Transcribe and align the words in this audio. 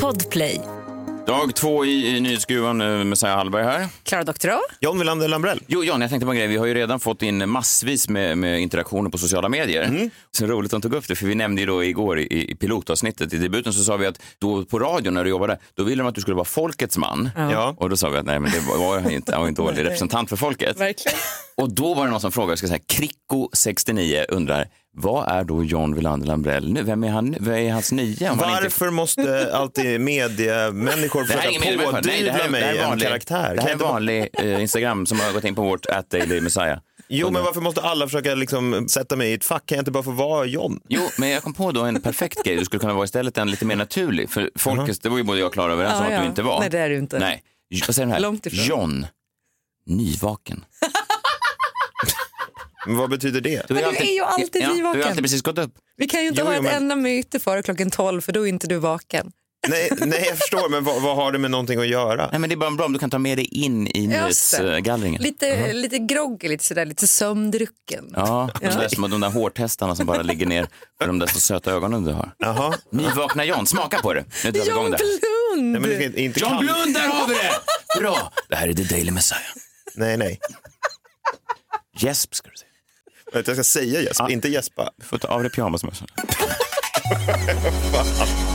Podplay. 0.00 0.60
Dag 1.26 1.54
två 1.54 1.84
i, 1.84 2.16
i 2.16 2.20
Nyhetsskruvan 2.20 2.80
eh, 2.80 3.04
Messiah 3.04 3.36
Hallberg 3.36 3.64
här. 3.64 3.86
Klara 4.02 4.24
Doktorow. 4.24 4.60
John 4.80 4.98
Wilander 4.98 5.28
Lambrell. 5.28 5.60
Jo, 5.66 5.84
John, 5.84 6.00
jag 6.00 6.10
tänkte 6.10 6.26
på 6.26 6.32
en 6.32 6.38
grej. 6.38 6.46
Vi 6.46 6.56
har 6.56 6.66
ju 6.66 6.74
redan 6.74 7.00
fått 7.00 7.22
in 7.22 7.50
massvis 7.50 8.08
med, 8.08 8.38
med 8.38 8.60
interaktioner 8.60 9.10
på 9.10 9.18
sociala 9.18 9.48
medier. 9.48 9.82
Mm. 9.82 10.10
Så 10.30 10.46
roligt 10.46 10.74
att 10.74 10.82
de 10.82 10.88
tog 10.90 10.98
upp 10.98 11.08
det, 11.08 11.16
för 11.16 11.26
vi 11.26 11.34
nämnde 11.34 11.60
ju 11.60 11.66
då 11.66 11.84
igår 11.84 12.18
i, 12.18 12.50
i 12.50 12.54
pilotavsnittet, 12.54 13.32
i 13.32 13.38
debuten, 13.38 13.72
så 13.72 13.84
sa 13.84 13.96
vi 13.96 14.06
att 14.06 14.22
då 14.38 14.64
på 14.64 14.78
radion 14.78 15.14
när 15.14 15.24
du 15.24 15.30
jobbade, 15.30 15.58
då 15.74 15.82
ville 15.82 16.02
de 16.02 16.08
att 16.08 16.14
du 16.14 16.20
skulle 16.20 16.34
vara 16.34 16.44
folkets 16.44 16.98
man. 16.98 17.30
Ja. 17.36 17.74
Och 17.78 17.90
då 17.90 17.96
sa 17.96 18.08
vi 18.08 18.18
att 18.18 18.26
nej, 18.26 18.40
men 18.40 18.50
det 18.50 18.60
var, 18.60 18.78
var 18.78 19.00
jag 19.00 19.12
inte, 19.12 19.32
jag 19.32 19.40
var 19.40 19.48
inte 19.48 19.62
dålig 19.62 19.84
representant 19.84 20.28
för 20.28 20.36
folket. 20.36 20.80
Verkligen. 20.80 21.18
Och 21.56 21.74
då 21.74 21.94
var 21.94 22.04
det 22.04 22.10
någon 22.10 22.20
som 22.20 22.32
frågade, 22.32 22.52
jag 22.52 22.58
ska 22.58 22.68
säga, 22.68 22.80
Kricko69 22.92 24.24
undrar, 24.28 24.68
vad 24.96 25.28
är 25.28 25.44
då 25.44 25.64
John 25.64 25.94
Wilander 25.94 26.26
Lambrell 26.26 26.72
nu? 26.72 26.82
Vem 26.82 27.04
är, 27.04 27.08
han, 27.08 27.36
vad 27.40 27.58
är 27.58 27.72
hans 27.72 27.92
nya? 27.92 28.32
Om 28.32 28.38
han 28.38 28.50
inte- 28.50 28.62
Varför 28.62 28.90
måste 28.90 29.50
alltid 29.56 30.00
mediemänniskor 30.00 31.24
försöka 31.24 31.48
pådyvla 31.92 32.48
mig 32.50 32.60
det 32.60 32.66
här 32.66 32.74
är 32.74 32.82
en 32.82 32.88
vanlig- 32.88 33.06
karaktär? 33.06 33.54
Det 33.56 33.62
här 33.62 33.68
är 33.68 33.72
en 33.72 33.78
vanlig 33.78 34.28
eh, 34.32 34.60
Instagram 34.62 35.06
som 35.06 35.20
har 35.20 35.32
gått 35.32 35.44
in 35.44 35.54
på 35.54 35.62
vårt 35.62 35.86
at 35.86 36.10
Daily 36.10 36.40
Messiah. 36.40 36.78
Jo, 37.08 37.30
men 37.30 37.44
varför 37.44 37.60
måste 37.60 37.80
alla 37.80 38.06
försöka 38.06 38.34
liksom 38.34 38.88
sätta 38.88 39.16
mig 39.16 39.30
i 39.30 39.34
ett 39.34 39.44
fack? 39.44 39.66
Kan 39.66 39.76
jag 39.76 39.80
inte 39.80 39.90
bara 39.90 40.02
få 40.02 40.10
vara 40.10 40.44
John? 40.44 40.80
Jo, 40.88 41.02
men 41.18 41.28
jag 41.28 41.42
kom 41.42 41.54
på 41.54 41.72
då 41.72 41.82
en 41.82 42.00
perfekt 42.02 42.44
grej. 42.44 42.56
Du 42.56 42.64
skulle 42.64 42.80
kunna 42.80 42.94
vara 42.94 43.04
istället 43.04 43.38
en 43.38 43.50
lite 43.50 43.64
mer 43.64 43.76
naturlig. 43.76 44.30
För 44.30 44.50
folket, 44.56 45.02
det 45.02 45.08
var 45.08 45.16
ju 45.18 45.22
både 45.24 45.38
jag 45.38 45.46
och 45.46 45.52
Klara 45.52 45.72
överens 45.72 45.92
om 45.94 45.98
Ja, 46.00 46.06
att 46.06 46.12
ja. 46.12 46.20
du 46.20 46.26
inte 46.26 46.42
var. 46.42 46.60
Nej, 46.60 46.70
det 46.70 46.78
är 46.78 46.88
du 46.88 46.98
inte. 46.98 47.18
Nej. 47.18 47.42
Vad 47.86 47.94
säger 47.94 48.06
den 48.06 48.12
här? 48.12 48.20
Långt 48.20 48.46
ifrån. 48.46 48.64
John, 48.64 49.06
nyvaken. 49.86 50.64
Men 52.86 52.96
vad 52.96 53.10
betyder 53.10 53.40
det? 53.40 53.62
Du 53.68 53.74
Men 53.74 53.82
du 53.82 53.88
är 53.96 54.12
ju 54.14 54.20
alltid 54.20 54.62
ja, 54.62 54.68
Du 54.68 54.74
nyvaken. 54.74 55.02
har 55.02 55.08
alltid 55.08 55.24
precis 55.24 55.42
gått 55.42 55.58
upp. 55.58 55.74
Vi 55.96 56.06
kan 56.08 56.22
ju 56.22 56.28
inte 56.28 56.40
Jo, 56.40 56.46
ha 56.46 56.52
jo, 56.54 56.58
ett 56.58 56.64
men- 56.64 56.74
enda 56.74 56.96
möte 56.96 57.40
före 57.40 57.62
klockan 57.62 57.90
12 57.90 58.20
för 58.20 58.32
då 58.32 58.42
är 58.46 58.46
inte 58.48 58.66
du 58.66 58.76
vaken. 58.78 59.32
Nej, 59.68 59.90
nej, 59.98 60.24
jag 60.28 60.38
förstår, 60.38 60.68
men 60.68 60.84
vad, 60.84 61.02
vad 61.02 61.16
har 61.16 61.32
det 61.32 61.38
med 61.38 61.50
någonting 61.50 61.80
att 61.80 61.88
göra? 61.88 62.28
Nej, 62.30 62.40
men 62.40 62.50
det 62.50 62.54
är 62.54 62.56
bara 62.56 62.70
bra 62.70 62.86
om 62.86 62.92
du 62.92 62.98
kan 62.98 63.10
ta 63.10 63.18
med 63.18 63.38
dig 63.38 63.44
in 63.44 63.88
i 63.96 64.06
nyhetsgallringen. 64.06 65.22
Lite, 65.22 65.72
lite 65.72 65.98
groggy, 65.98 66.48
lite 66.48 66.64
sådär, 66.64 66.84
lite 66.84 67.06
sömndrucken. 67.06 68.12
Ja, 68.16 68.50
och 68.66 68.72
så 68.72 68.78
där 68.78 68.88
som 68.88 69.10
de 69.10 69.20
där 69.20 69.30
hårtestarna 69.30 69.96
som 69.96 70.06
bara 70.06 70.22
ligger 70.22 70.46
ner 70.46 70.66
för 71.00 71.06
de 71.06 71.18
där 71.18 71.26
så 71.26 71.40
söta 71.40 71.72
ögonen 71.72 72.04
du 72.04 72.12
har. 72.12 72.32
Jaha. 72.38 72.74
Nyvakna 72.90 73.44
John, 73.44 73.66
smaka 73.66 73.98
på 74.02 74.14
det. 74.14 74.24
Nu 74.44 74.50
vi 74.50 74.66
igång 74.68 74.90
det. 74.90 74.96
Blund! 74.98 75.72
Nej, 75.72 75.80
men 75.98 76.18
inte 76.18 76.40
John 76.40 76.50
kall- 76.50 76.58
Blund, 76.58 76.94
där 76.94 77.08
har 77.08 77.28
vi 77.28 77.34
det! 77.34 78.00
Bra! 78.00 78.32
Det 78.48 78.56
här 78.56 78.68
är 78.68 78.72
The 78.74 78.82
Daily 78.84 79.10
Messiah. 79.10 79.40
Nej, 79.94 80.16
nej. 80.16 80.38
Gäsp 81.98 82.34
ska 82.34 82.48
du 82.50 82.56
säga. 82.56 82.68
Jag 83.32 83.44
ska 83.44 83.64
säga 83.64 84.00
Jesper, 84.00 84.30
inte 84.30 84.48
gäspa. 84.48 84.90
Du 84.96 85.04
får 85.04 85.18
ta 85.18 85.28
av 85.28 85.42
dig 85.42 85.52
pyjamasmössan. 85.52 86.08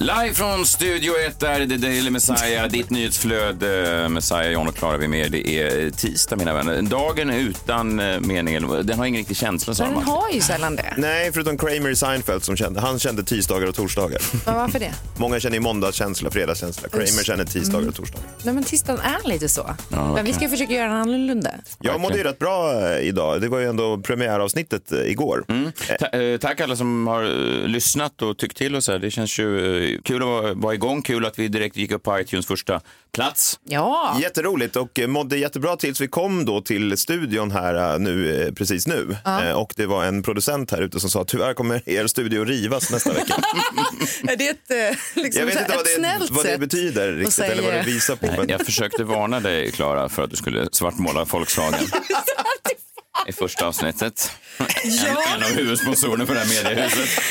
Live 0.00 0.34
från 0.34 0.66
Studio 0.66 1.12
1 1.26 1.40
där 1.40 1.60
är 1.60 1.66
The 1.66 1.76
Daily 1.76 2.10
Messiah, 2.10 2.68
ditt 2.70 2.90
nyhetsflöde. 2.90 4.08
Messiah, 4.08 4.50
John 4.52 4.68
och 4.68 4.74
Klara 4.76 4.96
vi 4.96 5.04
är 5.04 5.08
med. 5.08 5.32
Det 5.32 5.48
är 5.48 5.90
tisdag 5.90 6.36
mina 6.36 6.54
vänner. 6.54 6.82
Dagen 6.82 7.30
är 7.30 7.38
utan 7.38 8.00
eh, 8.00 8.20
mening, 8.20 8.54
den 8.84 8.98
har 8.98 9.06
ingen 9.06 9.18
riktig 9.18 9.36
känsla 9.36 9.74
sa 9.74 9.84
Men 9.84 9.94
den 9.94 10.02
de. 10.04 10.10
har 10.10 10.30
ju 10.30 10.40
sällan 10.40 10.76
det. 10.76 10.94
Nej, 10.96 11.30
förutom 11.32 11.58
Kramer 11.58 11.90
i 11.90 11.96
Seinfeld 11.96 12.44
som 12.44 12.56
kände, 12.56 12.80
han 12.80 12.98
kände 12.98 13.22
tisdagar 13.22 13.66
och 13.66 13.74
torsdagar. 13.74 14.20
Men 14.46 14.54
varför 14.54 14.78
det? 14.78 14.92
Många 15.16 15.40
känner 15.40 15.56
ju 15.56 15.60
måndagskänsla, 15.60 16.30
fredagskänsla. 16.30 16.88
Kramer 16.88 17.24
känner 17.24 17.44
tisdagar 17.44 17.88
och 17.88 17.94
torsdagar. 17.94 18.26
Nej, 18.42 18.54
men 18.54 18.64
tisdagen 18.64 19.00
är 19.00 19.28
lite 19.28 19.48
så. 19.48 19.74
men 19.88 20.24
vi 20.24 20.32
ska 20.32 20.48
försöka 20.48 20.72
göra 20.72 20.88
den 20.88 20.96
annorlunda. 20.96 21.50
Jag 21.80 22.00
mådde 22.00 22.16
ju 22.18 22.22
rätt 22.24 22.38
bra 22.38 22.86
eh, 22.90 23.08
idag. 23.08 23.40
Det 23.40 23.48
var 23.48 23.58
ju 23.58 23.66
ändå 23.68 23.98
premiäravsnittet 23.98 24.92
eh, 24.92 24.98
igår. 24.98 25.44
Ta 26.00 26.06
eh, 26.18 26.38
tack 26.38 26.60
alla 26.60 26.76
som 26.76 27.06
har 27.06 27.22
eh, 27.24 27.68
lyssnat 27.68 28.22
och 28.22 28.38
tyckt 28.38 28.56
till 28.56 28.74
och 28.76 28.84
så 28.84 28.92
här. 28.92 28.98
Det 28.98 29.10
känns 29.10 29.38
ju 29.38 29.82
eh, 29.84 29.87
kul 30.04 30.22
att 30.22 30.56
vara, 30.56 30.74
igång, 30.74 31.02
kul 31.02 31.26
att 31.26 31.38
vi 31.38 31.48
direkt 31.48 31.76
gick 31.76 31.90
upp 31.90 32.02
på 32.02 32.20
iTunes 32.20 32.46
första 32.46 32.80
plats. 33.14 33.60
Ja, 33.64 34.16
Jätteroligt 34.22 34.76
och 34.76 34.98
eh, 34.98 35.06
mådde 35.08 35.38
jättebra 35.38 35.76
tills 35.76 36.00
vi 36.00 36.08
kom 36.08 36.44
då 36.44 36.60
till 36.60 36.96
studion 36.98 37.50
här 37.50 37.92
eh, 37.94 37.98
nu, 37.98 38.42
eh, 38.46 38.52
precis 38.52 38.86
nu. 38.86 39.16
Eh, 39.26 39.50
Och 39.52 39.72
det 39.76 39.86
var 39.86 40.04
en 40.04 40.22
producent 40.22 40.70
här 40.70 40.82
ute 40.82 41.00
som 41.00 41.10
sa 41.10 41.24
tyvärr 41.24 41.54
kommer 41.54 41.82
er 41.88 42.06
studio 42.06 42.44
rivas 42.44 42.90
nästa 42.90 43.12
vecka. 43.12 43.34
är 44.28 44.36
det 44.36 44.48
ett, 44.48 44.96
liksom 45.14 45.38
Jag 45.40 45.46
vet 45.46 45.60
inte 45.60 45.72
vad 45.76 45.86
ett 45.86 46.02
det, 46.28 46.34
vad 46.34 46.46
det 46.46 46.58
betyder 46.58 47.12
riktigt 47.12 47.34
säga- 47.34 47.52
eller 47.52 47.62
vad 47.62 47.72
det 47.74 47.82
visar 47.82 48.16
på. 48.16 48.26
Nej, 48.26 48.36
Men, 48.38 48.48
jag 48.48 48.66
försökte 48.66 49.04
varna 49.04 49.40
dig, 49.40 49.70
Klara, 49.72 50.08
för 50.08 50.22
att 50.22 50.30
du 50.30 50.36
skulle 50.36 50.68
svartmåla 50.72 51.24
Volkswagen 51.24 51.80
i 53.26 53.32
första 53.32 53.66
avsnittet. 53.66 54.32
En, 54.84 55.34
en 55.34 55.42
av 55.42 55.48
huvudsponsorerna 55.48 56.26
för 56.26 56.34
det 56.34 56.40
här 56.40 56.64
mediehuset. 56.64 57.22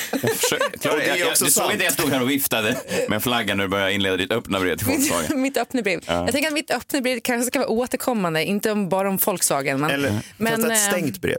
Det 0.82 0.90
är 0.90 1.08
jag, 1.08 1.20
jag, 1.20 1.30
du 1.40 1.52
såg 1.52 1.72
inte 1.72 1.84
jag 1.84 1.94
stod 1.94 2.10
här 2.10 2.22
och 2.22 2.30
viftade 2.30 2.78
med 3.10 3.24
flaggan 3.24 3.58
när 3.58 3.64
du 3.64 3.70
började 3.70 3.94
inleda 3.94 4.18
ditt 4.18 4.32
öppna 4.32 4.60
brev 4.60 4.78
till 4.78 4.88
Volkswagen. 4.88 5.42
mitt 5.42 5.58
öppna 5.58 5.82
brev. 5.82 6.04
Jag 6.06 6.32
tänker 6.32 6.48
att 6.48 6.54
mitt 6.54 6.72
öppna 6.72 7.02
brev 7.02 7.20
kanske 7.24 7.48
ska 7.48 7.60
vara 7.60 7.70
återkommande, 7.70 8.46
inte 8.46 8.76
bara 8.76 9.10
om 9.10 9.18
Volkswagen. 9.18 9.80
Men, 9.80 9.92
eller 9.92 10.20
men, 10.38 10.66
ett 10.66 10.72
eh, 10.72 10.76
stängt 10.76 11.22
brev. 11.22 11.38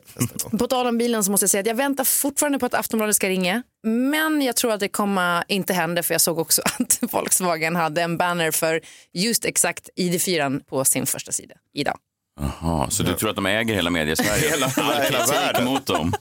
På 0.59 0.67
tal 0.67 0.87
om 0.87 0.99
bilen 0.99 1.25
så 1.25 1.31
måste 1.31 1.45
jag 1.45 1.51
säga 1.51 1.61
att 1.61 1.67
jag 1.67 1.75
väntar 1.75 2.05
fortfarande 2.05 2.59
på 2.59 2.67
att 2.67 2.75
Aftonbladet 2.75 3.17
ska 3.17 3.29
ringa. 3.29 3.63
Men 3.83 4.43
jag 4.43 4.57
tror 4.57 4.73
att 4.73 4.81
det 4.81 4.89
kommer 4.89 5.45
inte 5.49 5.73
hända 5.73 6.03
för 6.03 6.15
jag 6.15 6.21
såg 6.21 6.39
också 6.39 6.63
att 6.79 6.99
Volkswagen 7.01 7.77
hade 7.77 8.03
en 8.03 8.17
banner 8.17 8.51
för 8.51 8.81
just 9.13 9.45
exakt 9.45 9.89
ID4 9.97 10.65
på 10.65 10.85
sin 10.85 11.07
första 11.07 11.33
sida 11.33 11.55
idag. 11.75 11.99
Jaha, 12.41 12.91
så 12.91 13.03
du 13.03 13.15
tror 13.15 13.31
att 13.31 13.37
de 13.37 13.47
äger 13.47 13.75
hela 13.75 13.91
media-Sverige? 13.91 14.49
Hela- 14.51 14.73
All 14.77 15.03
hela 15.03 15.19
kritik 15.27 15.65
mot 15.65 15.87
dem. 15.87 16.13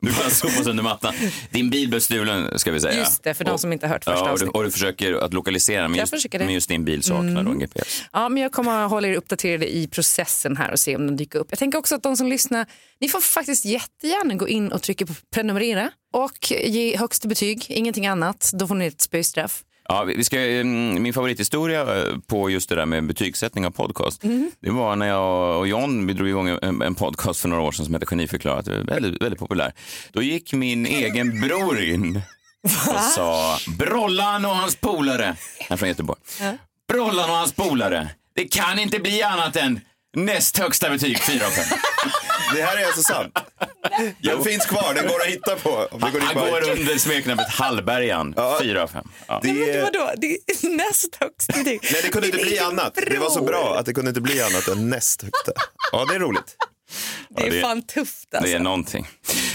Du 0.00 0.12
kan 0.12 0.30
sopas 0.30 0.66
under 0.66 0.82
mattan. 0.82 1.14
Din 1.50 1.70
bil 1.70 1.88
blev 1.88 2.00
stulen, 2.00 2.58
ska 2.58 2.72
vi 2.72 2.80
säga. 2.80 2.98
Just 2.98 3.22
det, 3.22 3.34
för 3.34 3.44
de 3.44 3.58
som 3.58 3.72
inte 3.72 3.86
har 3.86 3.94
hört 3.94 4.04
första 4.04 4.24
ja, 4.26 4.32
och, 4.32 4.38
du, 4.38 4.46
och 4.46 4.64
du 4.64 4.70
försöker 4.70 5.14
att 5.14 5.34
lokalisera, 5.34 5.88
men 5.88 5.98
just. 6.00 6.12
Mm. 6.34 6.46
men 6.46 6.54
just 6.54 6.68
din 6.68 6.84
bil 6.84 7.02
saknar 7.02 7.42
då 7.42 7.50
en 7.50 7.58
GPS. 7.58 8.02
Ja, 8.12 8.28
men 8.28 8.42
jag 8.42 8.52
kommer 8.52 8.84
att 8.84 8.90
hålla 8.90 9.08
er 9.08 9.14
uppdaterade 9.14 9.76
i 9.76 9.86
processen 9.88 10.56
här 10.56 10.70
och 10.72 10.78
se 10.78 10.96
om 10.96 11.06
den 11.06 11.16
dyker 11.16 11.38
upp. 11.38 11.46
Jag 11.50 11.58
tänker 11.58 11.78
också 11.78 11.94
att 11.94 12.02
de 12.02 12.16
som 12.16 12.26
lyssnar, 12.26 12.66
ni 13.00 13.08
får 13.08 13.20
faktiskt 13.20 13.64
jättegärna 13.64 14.34
gå 14.34 14.48
in 14.48 14.72
och 14.72 14.82
trycka 14.82 15.06
på 15.06 15.14
prenumerera 15.34 15.90
och 16.12 16.50
ge 16.50 16.96
högsta 16.96 17.28
betyg, 17.28 17.66
ingenting 17.68 18.06
annat. 18.06 18.50
Då 18.54 18.66
får 18.66 18.74
ni 18.74 18.86
ett 18.86 19.00
spöstraff. 19.00 19.62
Ja, 19.88 20.04
vi 20.04 20.24
ska, 20.24 20.40
mm, 20.40 21.02
min 21.02 21.14
favorithistoria 21.14 21.80
eh, 21.96 22.18
på 22.26 22.50
just 22.50 22.68
det 22.68 22.74
där 22.74 22.86
med 22.86 23.06
betygssättning 23.06 23.66
av 23.66 23.70
podcast, 23.70 24.22
det 24.60 24.70
var 24.70 24.96
när 24.96 25.06
jag 25.08 25.58
och 25.58 25.68
John 25.68 26.06
vi 26.06 26.12
drog 26.12 26.28
igång 26.28 26.48
en, 26.48 26.82
en 26.82 26.94
podcast 26.94 27.40
för 27.40 27.48
några 27.48 27.62
år 27.62 27.72
sedan 27.72 27.84
som 27.84 27.94
heter 27.94 28.06
Geniförklarat, 28.06 28.68
var 28.68 28.74
väldigt, 28.74 29.22
väldigt 29.22 29.40
populär. 29.40 29.72
Då 30.12 30.22
gick 30.22 30.52
min 30.52 30.86
egen 30.86 31.40
bror 31.40 31.80
in 31.80 32.22
och 32.64 33.00
sa 33.14 33.58
Brollan 33.78 34.44
och 34.44 34.56
hans 34.56 34.76
polare, 34.76 35.36
han 35.68 35.74
är 35.74 35.76
från 35.76 35.88
Göteborg, 35.88 36.20
Brollan 36.92 37.30
och 37.30 37.36
hans 37.36 37.52
polare, 37.52 38.08
det 38.34 38.44
kan 38.44 38.78
inte 38.78 38.98
bli 38.98 39.22
annat 39.22 39.56
än 39.56 39.80
näst 40.16 40.58
högsta 40.58 40.90
betyg, 40.90 41.18
4 41.18 41.46
av 41.46 41.50
5. 41.50 41.78
Det 42.54 42.62
här 42.62 42.76
är 42.76 42.86
alltså 42.86 43.02
sant. 43.02 43.38
Den 44.22 44.44
finns 44.44 44.66
kvar, 44.66 44.94
den 44.94 45.06
går 45.06 45.20
att 45.20 45.26
hitta 45.26 45.56
på. 45.56 45.70
Om 45.90 46.00
det 46.00 46.10
går 46.10 46.20
Han 46.20 46.34
går 46.34 46.70
under 46.70 46.98
smeknamnet 46.98 47.48
Hallbergan, 47.48 48.34
4 48.60 48.82
av 48.82 48.88
5. 48.88 49.08
Ja. 49.26 49.40
Det, 49.42 49.52
Men 49.52 49.82
vadå, 49.82 50.10
det 50.16 50.26
är 50.26 50.76
näst 50.76 51.16
högst 51.20 51.46
betyg. 51.48 51.80
nej, 51.92 52.00
det 52.02 52.08
kunde 52.08 52.26
inte 52.28 52.38
bli 52.38 52.58
annat. 52.58 52.94
Det 53.06 53.18
var 53.18 53.30
så 53.30 53.42
bra 53.42 53.76
att 53.78 53.86
det 53.86 53.94
kunde 53.94 54.08
inte 54.08 54.20
bli 54.20 54.42
annat 54.42 54.68
än 54.68 54.90
näst 54.90 55.22
högsta. 55.22 55.52
Ja, 55.92 56.04
det 56.08 56.14
är 56.14 56.18
roligt. 56.18 56.56
Det 57.36 57.46
är 57.46 57.50
det- 57.50 57.60
fan 57.60 57.82
tufft 57.82 58.34
alltså. 58.34 58.50
Det 58.50 58.54
är 58.56 58.60
någonting. 58.60 59.06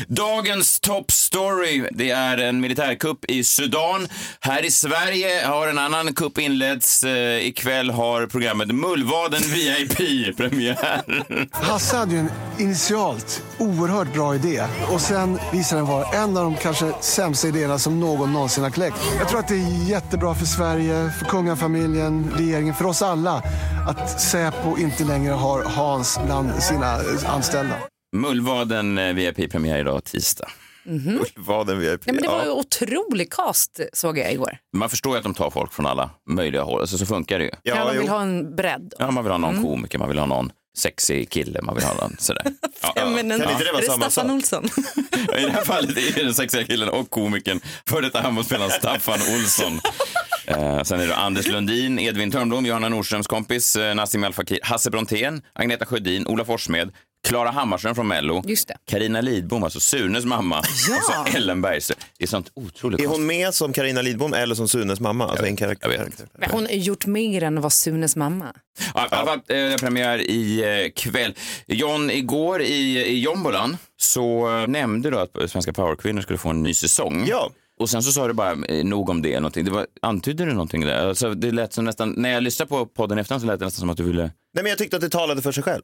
Dagens 0.07 0.79
top 0.79 1.11
story, 1.11 1.87
det 1.91 2.09
är 2.11 2.37
en 2.37 2.59
militärkupp 2.61 3.25
i 3.27 3.43
Sudan. 3.43 4.07
Här 4.39 4.65
i 4.65 4.71
Sverige 4.71 5.45
har 5.45 5.67
en 5.67 5.77
annan 5.79 6.13
kupp 6.13 6.37
inletts. 6.37 7.03
Eh, 7.03 7.47
ikväll 7.47 7.89
har 7.89 8.27
programmet 8.27 8.67
Mullvaden 8.67 9.41
VIP 9.41 9.97
premiär. 10.37 11.01
Hasse 11.51 11.97
hade 11.97 12.11
ju 12.13 12.19
en 12.19 12.29
initialt 12.59 13.43
oerhört 13.59 14.13
bra 14.13 14.35
idé 14.35 14.63
och 14.91 15.01
sen 15.01 15.39
visade 15.53 15.81
den 15.81 15.87
vara 15.87 16.07
en 16.07 16.37
av 16.37 16.43
de 16.43 16.55
kanske 16.55 16.91
sämsta 17.01 17.47
idéerna 17.47 17.79
som 17.79 17.99
någon 17.99 18.33
någonsin 18.33 18.63
har 18.63 18.71
kläckt. 18.71 18.97
Jag 19.19 19.29
tror 19.29 19.39
att 19.39 19.47
det 19.47 19.55
är 19.55 19.89
jättebra 19.89 20.35
för 20.35 20.45
Sverige, 20.45 21.11
för 21.19 21.25
kungafamiljen, 21.25 22.31
regeringen, 22.37 22.73
för 22.75 22.85
oss 22.85 23.01
alla 23.01 23.43
att 23.87 24.21
Säpo 24.21 24.77
inte 24.77 25.03
längre 25.03 25.33
har 25.33 25.63
Hans 25.63 26.19
bland 26.25 26.63
sina 26.63 26.99
anställda. 27.25 27.66
Mullvaden 28.21 28.97
eh, 28.97 29.13
VIP-premiär 29.13 29.79
idag 29.79 30.03
tisdag. 30.03 30.47
Vad 31.35 31.69
en 31.69 31.79
VIP. 31.79 32.01
Ja, 32.05 32.13
men 32.13 32.21
det 32.23 32.29
var 32.29 32.41
ju 32.43 32.47
Ja. 32.49 32.53
otrolig 32.53 33.31
cast 33.33 33.79
såg 33.93 34.17
jag 34.17 34.31
igår. 34.31 34.57
Man 34.77 34.89
förstår 34.89 35.11
ju 35.13 35.17
att 35.17 35.23
de 35.23 35.33
tar 35.33 35.49
folk 35.49 35.73
från 35.73 35.85
alla 35.85 36.09
möjliga 36.29 36.61
håll, 36.63 36.81
alltså, 36.81 36.97
så 36.97 37.05
funkar 37.05 37.39
det 37.39 37.45
ju. 37.45 37.51
Ja, 37.63 37.85
de 37.85 37.97
vill 37.97 38.05
jo. 38.07 38.11
ha 38.13 38.21
en 38.21 38.55
bredd. 38.55 38.93
Ja, 38.99 39.11
man 39.11 39.23
vill 39.23 39.31
ha 39.31 39.37
någon 39.37 39.63
komiker, 39.63 39.97
man 39.99 40.09
vill 40.09 40.19
ha 40.19 40.25
någon 40.25 40.51
sexig 40.77 41.29
kille, 41.29 41.61
man 41.61 41.75
vill 41.75 41.83
ha 41.83 41.93
någon 41.93 42.15
sådär. 42.19 42.43
Ja, 42.81 42.93
Ja, 42.95 43.09
men 43.09 43.31
en, 43.31 43.39
Kan 43.41 43.51
inte 43.51 43.63
det 43.63 43.71
vara 43.71 43.81
är 43.81 43.85
samma 43.85 44.09
Staffan 44.09 44.41
sak? 44.41 44.61
Olsson? 44.61 44.83
I 45.37 45.41
det 45.41 45.51
här 45.51 45.63
fallet 45.63 45.97
är 45.97 46.15
det 46.15 46.23
den 46.23 46.33
sexiga 46.33 46.63
killen 46.63 46.89
och 46.89 47.09
komikern, 47.09 47.59
för 47.89 48.01
detta 48.01 48.21
handbollsspelaren 48.21 48.71
Staffan 48.71 49.19
Olsson. 49.35 49.79
Eh, 50.49 50.83
sen 50.83 50.99
är 50.99 51.07
det 51.07 51.15
Anders 51.15 51.47
Lundin, 51.47 51.99
Edvin 51.99 52.31
Törnblom, 52.31 52.65
Johanna 52.65 52.89
Nordströms 52.89 53.27
kompis, 53.27 53.75
eh, 53.75 53.95
Nassim 53.95 54.23
Al 54.23 54.33
Fakir, 54.33 54.59
Hasse 54.63 54.89
Brontén, 54.89 55.41
Agneta 55.53 55.85
Sjödin, 55.85 56.27
Ola 56.27 56.45
Forssmed, 56.45 56.91
Klara 57.27 57.49
Hammarström 57.51 57.95
från 57.95 58.07
Mello, 58.07 58.43
Just 58.45 58.67
det. 58.67 58.77
Carina 58.85 59.21
Lidbom, 59.21 59.63
alltså 59.63 59.79
Sunes 59.79 60.25
mamma, 60.25 60.63
Ja. 60.89 60.95
och 60.97 61.31
så 61.31 61.37
Ellen 61.37 61.61
Bergström. 61.61 61.97
Det 62.17 62.23
är 62.23 62.27
sånt 62.27 62.51
otroligt 62.53 63.01
Är 63.01 63.07
hon 63.07 63.25
med 63.25 63.53
som 63.53 63.73
Karina 63.73 64.01
Lidbom 64.01 64.33
eller 64.33 64.55
som 64.55 64.67
Sunes 64.67 64.99
mamma? 64.99 65.27
Alltså 65.27 65.43
en 65.45 65.49
jag 65.49 65.57
karaktär. 65.59 65.89
vet 65.89 66.05
inte. 66.05 66.27
Men 66.37 66.49
hon 66.51 66.61
har 66.65 66.71
gjort 66.71 67.05
mer 67.05 67.43
än 67.43 67.57
att 67.57 67.61
vara 67.63 67.69
Sunes 67.69 68.15
mamma. 68.15 68.45
Ja, 68.93 69.05
i 69.05 69.15
alla 69.15 69.25
fall, 69.25 69.37
eh, 69.37 69.41
det 69.47 69.55
är 69.55 69.77
premiär 69.77 70.17
i 70.21 70.61
eh, 70.85 70.91
kväll. 70.95 71.35
John, 71.67 72.09
igår 72.11 72.61
i, 72.61 73.05
i 73.07 73.19
Jombolan 73.19 73.77
så 73.97 74.57
eh, 74.61 74.67
nämnde 74.67 75.09
du 75.09 75.19
att 75.19 75.51
Svenska 75.51 75.73
powerkvinnor 75.73 76.21
skulle 76.21 76.39
få 76.39 76.49
en 76.49 76.63
ny 76.63 76.73
säsong. 76.73 77.25
Ja. 77.29 77.49
Och 77.79 77.89
sen 77.89 78.03
så 78.03 78.11
sa 78.11 78.27
du 78.27 78.33
bara 78.33 78.51
eh, 78.51 78.85
nog 78.85 79.09
om 79.09 79.21
det. 79.21 79.39
Någonting. 79.39 79.65
Det 79.65 79.71
var, 79.71 79.85
antydde 80.01 80.45
du 80.45 80.51
någonting 80.51 80.81
där? 80.81 81.07
Alltså, 81.07 81.33
det 81.33 81.51
lät 81.51 81.73
som 81.73 81.85
nästan, 81.85 82.13
när 82.17 82.29
jag 82.29 82.43
lyssnade 82.43 82.69
på 82.69 82.85
podden 82.85 83.17
efter 83.17 83.39
så 83.39 83.45
lät 83.45 83.59
det 83.59 83.65
nästan 83.65 83.79
som 83.79 83.89
att 83.89 83.97
du 83.97 84.03
ville... 84.03 84.21
Nej, 84.21 84.63
men 84.63 84.65
jag 84.65 84.77
tyckte 84.77 84.95
att 84.95 85.01
det 85.01 85.09
talade 85.09 85.41
för 85.41 85.51
sig 85.51 85.63
själv. 85.63 85.83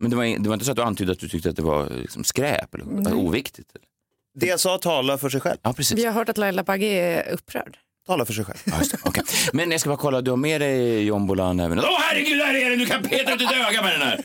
Men 0.00 0.10
det 0.10 0.16
var, 0.16 0.24
det 0.38 0.48
var 0.48 0.54
inte 0.54 0.64
så 0.64 0.70
att 0.70 0.76
du 0.76 0.82
antydde 0.82 1.12
att 1.12 1.18
du 1.18 1.28
tyckte 1.28 1.50
att 1.50 1.56
det 1.56 1.62
var 1.62 1.90
liksom, 1.90 2.24
skräp 2.24 2.74
eller 2.74 2.96
alltså, 2.96 3.14
oviktigt? 3.14 3.70
Eller? 3.74 3.86
Det 4.34 4.46
jag 4.46 4.60
sa 4.60 4.78
talar 4.78 5.16
för 5.16 5.28
sig 5.28 5.40
själv. 5.40 5.58
Ja, 5.62 5.72
precis. 5.72 5.98
Vi 5.98 6.04
har 6.04 6.12
hört 6.12 6.28
att 6.28 6.38
Laila 6.38 6.62
Bagge 6.62 6.86
är 6.86 7.32
upprörd. 7.32 7.78
Talar 8.06 8.24
för 8.24 8.32
sig 8.32 8.44
själv. 8.44 8.58
Ja, 8.64 8.72
det. 8.90 8.98
Okej. 9.04 9.24
Men 9.52 9.70
jag 9.70 9.80
ska 9.80 9.90
bara 9.90 9.96
kolla, 9.96 10.20
du 10.20 10.30
har 10.30 10.36
med 10.36 10.60
dig 10.60 11.02
jombolan 11.04 11.60
även? 11.60 11.78
Åh 11.78 11.84
herregud, 12.00 12.38
där 12.38 12.54
är 12.54 12.70
den! 12.70 12.78
Du 12.78 12.86
kan 12.86 13.02
peta 13.02 13.34
ut 13.34 13.40
ett 13.40 13.52
öga 13.52 13.82
med 13.82 13.92
den 13.92 14.02
här! 14.02 14.22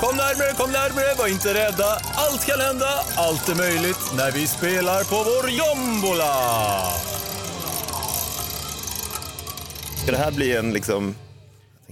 Kom 0.00 0.16
närmare, 0.16 0.52
kom 0.56 0.72
närmare, 0.72 1.14
var 1.18 1.28
inte 1.28 1.54
rädda. 1.54 1.98
Allt 2.14 2.46
kan 2.46 2.60
hända, 2.60 2.88
allt 3.16 3.48
är 3.48 3.54
möjligt 3.54 4.12
när 4.16 4.32
vi 4.32 4.46
spelar 4.46 5.04
på 5.04 5.16
vår 5.16 5.50
jombola. 5.50 6.34
Ska 10.02 10.12
det 10.12 10.18
här 10.18 10.32
bli 10.32 10.56
en 10.56 10.72
liksom, 10.72 11.14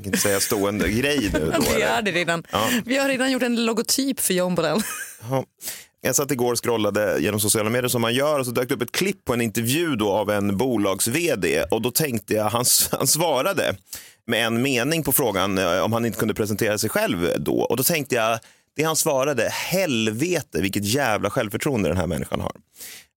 jag 0.01 0.05
tänker 0.05 0.19
inte 0.19 0.29
säga 0.29 0.41
stående 0.41 0.89
grej 0.89 1.31
nu 1.33 1.53
då? 1.55 1.61
Vi 1.77 1.83
är 1.83 2.03
det 2.03 2.11
redan. 2.11 2.43
Vi 2.85 2.99
har 2.99 3.09
redan 3.09 3.31
gjort 3.33 3.43
en 3.43 3.65
logotyp 3.65 4.21
för 4.21 4.35
jombolan. 4.35 4.83
Ja. 5.31 5.45
Jag 6.03 6.17
satt 6.17 6.31
igår 6.31 6.53
och 6.53 6.65
scrollade 6.65 7.19
genom 7.21 7.41
sociala 7.41 7.71
medier 7.71 7.89
som 7.89 8.03
man 8.03 8.15
gör 8.15 8.39
och 8.39 8.47
så 8.47 8.53
dök 8.53 8.69
det 8.69 8.75
upp 8.75 8.83
ett 8.83 8.93
klipp 8.93 9.25
på 9.25 9.35
en 9.35 9.41
intervju 9.41 9.97
då 9.97 10.13
av 10.13 10.31
en 10.31 10.57
bolags-vd 10.57 11.65
och 11.71 11.83
då 11.83 11.91
tänkte 11.91 12.35
jag, 12.35 12.45
han, 12.45 12.65
han 12.93 13.07
svarade 13.07 13.77
med 14.27 14.47
en 14.47 14.63
mening 14.63 15.03
på 15.03 15.13
frågan 15.13 15.59
eh, 15.59 15.81
om 15.81 15.93
han 15.93 16.05
inte 16.05 16.19
kunde 16.19 16.35
presentera 16.35 16.79
sig 16.79 16.91
själv 16.91 17.33
då 17.39 17.61
och 17.61 17.77
då 17.77 17.83
tänkte 17.83 18.15
jag, 18.15 18.39
det 18.77 18.83
han 18.83 18.97
svarade, 18.97 19.49
helvete 19.49 20.61
vilket 20.61 20.85
jävla 20.85 21.31
självförtroende 21.31 21.89
den 21.89 21.99
här 21.99 22.07
människan 22.07 22.41
har. 22.41 22.53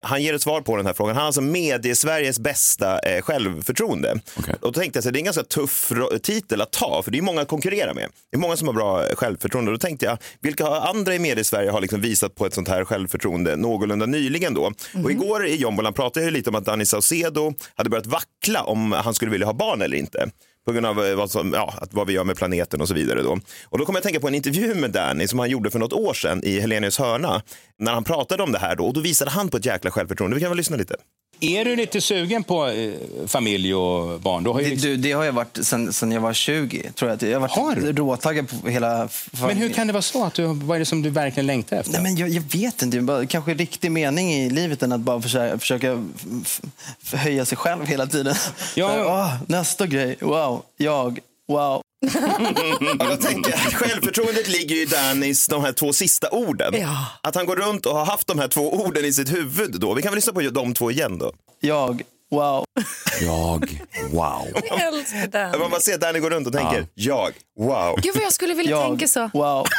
Han 0.03 0.23
ger 0.23 0.33
ett 0.33 0.41
svar 0.41 0.61
på 0.61 0.77
den 0.77 0.85
här 0.85 0.93
frågan. 0.93 1.15
Han 1.15 1.21
har 1.21 1.27
alltså 1.27 1.41
medie-Sveriges 1.41 2.39
bästa 2.39 2.99
eh, 2.99 3.21
självförtroende. 3.21 4.19
Okej. 4.37 4.55
Och 4.61 4.71
då 4.71 4.79
tänkte 4.79 4.97
jag 4.97 5.07
att 5.07 5.13
det 5.13 5.17
är 5.17 5.21
en 5.21 5.25
ganska 5.25 5.43
tuff 5.43 5.91
titel 6.21 6.61
att 6.61 6.71
ta, 6.71 7.01
för 7.03 7.11
det 7.11 7.17
är 7.17 7.21
många 7.21 7.41
att 7.41 7.47
konkurrera 7.47 7.93
med. 7.93 8.09
Det 8.31 8.37
är 8.37 8.39
många 8.39 8.57
som 8.57 8.67
har 8.67 8.75
bra 8.75 9.07
eh, 9.07 9.15
självförtroende. 9.15 9.71
Då 9.71 9.77
tänkte 9.77 10.05
jag, 10.05 10.17
vilka 10.41 10.67
andra 10.67 11.15
i 11.15 11.19
medie-Sverige 11.19 11.71
har 11.71 11.81
liksom 11.81 12.01
visat 12.01 12.35
på 12.35 12.45
ett 12.45 12.53
sånt 12.53 12.67
här 12.67 12.85
självförtroende 12.85 13.55
någorlunda 13.55 14.05
nyligen 14.05 14.53
då? 14.53 14.71
Och 15.03 15.11
igår 15.11 15.45
i 15.45 15.55
Jombolan 15.55 15.93
pratade 15.93 16.25
jag 16.25 16.33
lite 16.33 16.49
om 16.49 16.55
att 16.55 16.65
Danny 16.65 16.85
Saucedo 16.85 17.53
hade 17.75 17.89
börjat 17.89 18.05
vackla 18.05 18.63
om 18.63 18.91
han 18.91 19.13
skulle 19.13 19.31
vilja 19.31 19.47
ha 19.47 19.53
barn 19.53 19.81
eller 19.81 19.97
inte. 19.97 20.29
På 20.65 20.71
grund 20.71 20.85
av 20.85 21.05
eh, 21.05 21.15
vad, 21.15 21.31
som, 21.31 21.53
ja, 21.53 21.73
att 21.77 21.93
vad 21.93 22.07
vi 22.07 22.13
gör 22.13 22.23
med 22.23 22.37
planeten 22.37 22.81
och 22.81 22.87
så 22.87 22.93
vidare. 22.93 23.21
Då. 23.21 23.39
Och 23.65 23.77
då 23.77 23.85
kommer 23.85 23.97
jag 23.97 24.01
att 24.01 24.03
tänka 24.03 24.19
på 24.19 24.27
en 24.27 24.35
intervju 24.35 24.75
med 24.75 24.91
Danny 24.91 25.27
som 25.27 25.39
han 25.39 25.49
gjorde 25.49 25.71
för 25.71 25.79
något 25.79 25.93
år 25.93 26.13
sedan 26.13 26.43
i 26.43 26.59
Helenius 26.59 26.99
hörna. 26.99 27.41
När 27.79 27.93
han 27.93 28.03
pratade 28.03 28.43
om 28.43 28.51
det 28.51 28.59
här 28.59 28.75
då, 28.75 28.85
och 28.85 28.93
då 28.93 29.01
visade 29.01 29.31
han 29.31 29.49
på 29.49 29.57
ett 29.57 29.65
jäkla 29.65 29.91
självförtroende. 29.91 30.35
Vi 30.35 30.41
kan 30.41 30.49
väl 30.49 30.57
lyssna 30.57 30.77
lite. 30.77 30.95
Är 31.39 31.65
du 31.65 31.75
lite 31.75 32.01
sugen 32.01 32.43
på 32.43 32.67
eh, 32.67 32.93
familj 33.27 33.75
och 33.75 34.19
barn? 34.21 34.43
Du 34.43 34.49
har 34.49 34.59
ju 34.59 34.65
Det, 34.65 34.71
liksom... 34.71 34.89
du, 34.89 34.97
det 34.97 35.11
har 35.11 35.23
jag 35.23 35.33
varit 35.33 35.57
sen, 35.61 35.93
sen 35.93 36.11
jag 36.11 36.21
var 36.21 36.33
20. 36.33 36.91
Tror 36.95 37.11
jag. 37.11 37.23
jag 37.23 37.39
har 37.39 37.47
Har 37.47 37.75
du? 37.75 37.81
varit 37.81 37.97
råtaggad 37.99 38.49
på 38.61 38.69
hela... 38.69 39.09
Men 39.41 39.57
hur 39.57 39.69
kan 39.69 39.87
det 39.87 39.93
vara 39.93 40.01
så? 40.01 40.23
Att 40.25 40.33
du, 40.33 40.45
vad 40.45 40.75
är 40.75 40.79
det 40.79 40.85
som 40.85 41.01
du 41.01 41.09
verkligen 41.09 41.47
längtar 41.47 41.77
efter? 41.77 41.93
Nej, 41.93 42.01
men 42.01 42.15
jag, 42.15 42.29
jag 42.29 42.41
vet 42.41 42.81
inte. 42.81 43.01
Bara, 43.01 43.25
kanske 43.25 43.53
riktig 43.53 43.91
mening 43.91 44.33
i 44.33 44.49
livet 44.49 44.83
än 44.83 44.91
att 44.91 44.99
bara 45.01 45.21
försöka, 45.21 45.59
försöka 45.59 46.03
höja 47.13 47.45
sig 47.45 47.57
själv 47.57 47.85
hela 47.85 48.05
tiden. 48.07 48.35
Ja. 48.75 48.87
Här, 48.87 49.05
"Åh, 49.05 49.33
nästa 49.47 49.87
grej. 49.87 50.15
Wow. 50.21 50.61
Jag. 50.77 51.19
Wow. 51.47 51.81
Ja, 52.99 53.05
då 53.09 53.15
tänker 53.15 53.51
jag, 53.51 53.59
att 53.67 53.73
självförtroendet 53.73 54.47
ligger 54.47 54.75
ju 54.75 54.81
i 54.81 54.85
Dannys 54.85 55.47
de 55.47 55.63
här 55.63 55.73
två 55.73 55.93
sista 55.93 56.29
orden. 56.29 56.73
Ja. 56.77 57.05
Att 57.21 57.35
han 57.35 57.45
går 57.45 57.55
runt 57.55 57.85
och 57.85 57.95
har 57.95 58.05
haft 58.05 58.27
de 58.27 58.39
här 58.39 58.47
två 58.47 58.73
orden 58.73 59.05
i 59.05 59.13
sitt 59.13 59.33
huvud 59.33 59.79
då. 59.79 59.93
Vi 59.93 60.01
kan 60.01 60.11
väl 60.11 60.15
lyssna 60.15 60.33
på 60.33 60.41
de 60.41 60.73
två 60.73 60.91
igen 60.91 61.17
då. 61.17 61.33
Jag. 61.59 62.01
Wow. 62.33 62.65
Jag, 63.21 63.81
wow. 64.11 64.47
Jag 64.69 64.81
älskar 64.81 65.27
den. 65.27 65.59
Man 65.59 65.71
bara 65.71 65.81
ser 65.81 65.97
Danny 65.97 66.19
gå 66.19 66.29
runt 66.29 66.47
och 66.47 66.53
tänker, 66.53 66.87
jag, 66.93 67.31
wow. 67.59 67.99
Gud 68.01 68.15
vad 68.15 68.23
jag 68.23 68.33
skulle 68.33 68.53
vilja 68.53 68.71
Jag. 68.71 68.87
tänka 68.87 69.07
så. 69.07 69.29
Wow. 69.33 69.65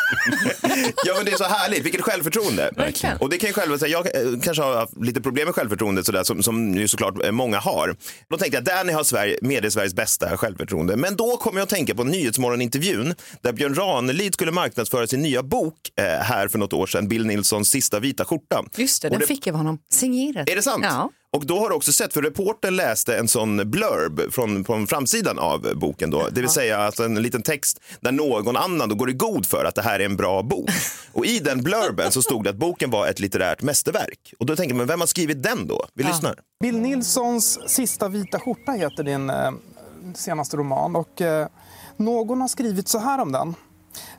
Ja 1.04 1.14
men 1.16 1.24
det 1.24 1.30
är 1.32 1.36
så 1.36 1.44
härligt, 1.44 1.84
vilket 1.84 2.00
självförtroende. 2.02 2.70
Verkligen. 2.76 3.16
Och 3.16 3.30
det 3.30 3.38
kan 3.38 3.46
jag 3.46 3.54
själv 3.54 3.78
säga, 3.78 3.92
jag 3.92 4.06
eh, 4.16 4.40
kanske 4.42 4.62
har 4.62 4.76
haft 4.76 4.92
lite 4.96 5.20
problem 5.20 5.44
med 5.46 5.54
självförtroendet 5.54 6.06
sådär, 6.06 6.24
som, 6.24 6.42
som 6.42 6.74
ju 6.74 6.88
såklart 6.88 7.24
eh, 7.24 7.30
många 7.30 7.58
har. 7.58 7.96
Då 8.30 8.36
tänkte 8.36 8.56
jag, 8.56 8.64
Danny 8.64 8.92
har 8.92 9.04
Sverige, 9.04 9.38
med 9.42 9.72
Sveriges 9.72 9.94
bästa 9.94 10.36
självförtroende. 10.36 10.96
Men 10.96 11.16
då 11.16 11.36
kommer 11.36 11.58
jag 11.60 11.62
att 11.64 11.70
tänka 11.70 11.94
på 11.94 12.04
Nyhetsmorgon-intervjun 12.04 13.14
där 13.42 13.52
Björn 13.52 13.74
Ranelid 13.74 14.34
skulle 14.34 14.50
marknadsföra 14.52 15.06
sin 15.06 15.22
nya 15.22 15.42
bok 15.42 15.74
eh, 16.00 16.04
här 16.04 16.48
för 16.48 16.58
något 16.58 16.72
år 16.72 16.86
sedan, 16.86 17.08
Bill 17.08 17.26
Nilssons 17.26 17.70
sista 17.70 18.00
vita 18.00 18.24
skjorta. 18.24 18.64
Just 18.76 19.02
det, 19.02 19.10
Och 19.10 19.18
den 19.18 19.28
fick 19.28 19.46
jag 19.46 19.54
av 19.54 19.58
honom. 19.58 19.78
Signerat. 19.92 20.48
Är 20.48 20.56
det 20.56 20.62
sant? 20.62 20.84
Ja. 20.88 21.10
Och 21.34 21.46
då 21.46 21.58
har 21.58 21.68
du 21.68 21.74
också 21.74 21.92
sett, 21.92 22.12
för 22.12 22.22
reportern 22.22 22.76
läste 22.76 23.16
en 23.16 23.28
sån 23.28 23.70
blurb 23.70 24.32
från, 24.32 24.64
från 24.64 24.86
framsidan 24.86 25.38
av 25.38 25.74
boken 25.74 26.10
då, 26.10 26.28
det 26.32 26.40
vill 26.40 26.50
säga 26.50 26.78
alltså 26.78 27.04
en 27.04 27.22
liten 27.22 27.42
text 27.42 27.80
där 28.00 28.12
någon 28.12 28.56
annan 28.56 28.88
då 28.88 28.94
går 28.94 29.10
i 29.10 29.12
god 29.12 29.46
för 29.46 29.64
att 29.64 29.74
det 29.74 29.82
här 29.82 30.00
är 30.00 30.04
en 30.04 30.16
bra 30.16 30.42
bok. 30.42 30.70
Och 31.12 31.26
i 31.26 31.38
den 31.38 31.62
blurben 31.62 32.12
så 32.12 32.22
stod 32.22 32.44
det 32.44 32.50
att 32.50 32.56
boken 32.56 32.90
var 32.90 33.06
ett 33.06 33.20
litterärt 33.20 33.62
mästerverk. 33.62 34.34
Och 34.38 34.46
då 34.46 34.56
tänker 34.56 34.74
man, 34.74 34.86
vem 34.86 35.00
har 35.00 35.06
skrivit 35.06 35.42
den 35.42 35.66
då? 35.66 35.86
Vi 35.94 36.04
lyssnar. 36.04 36.38
Bill 36.60 36.78
Nilssons 36.78 37.58
Sista 37.66 38.08
vita 38.08 38.40
skjorta 38.40 38.72
heter 38.72 39.02
din 39.02 39.30
eh, 39.30 39.50
senaste 40.14 40.56
roman. 40.56 40.96
Och, 40.96 41.20
eh, 41.20 41.46
någon 41.96 42.40
har 42.40 42.48
skrivit 42.48 42.88
så 42.88 42.98
här 42.98 43.20
om 43.20 43.32
den. 43.32 43.54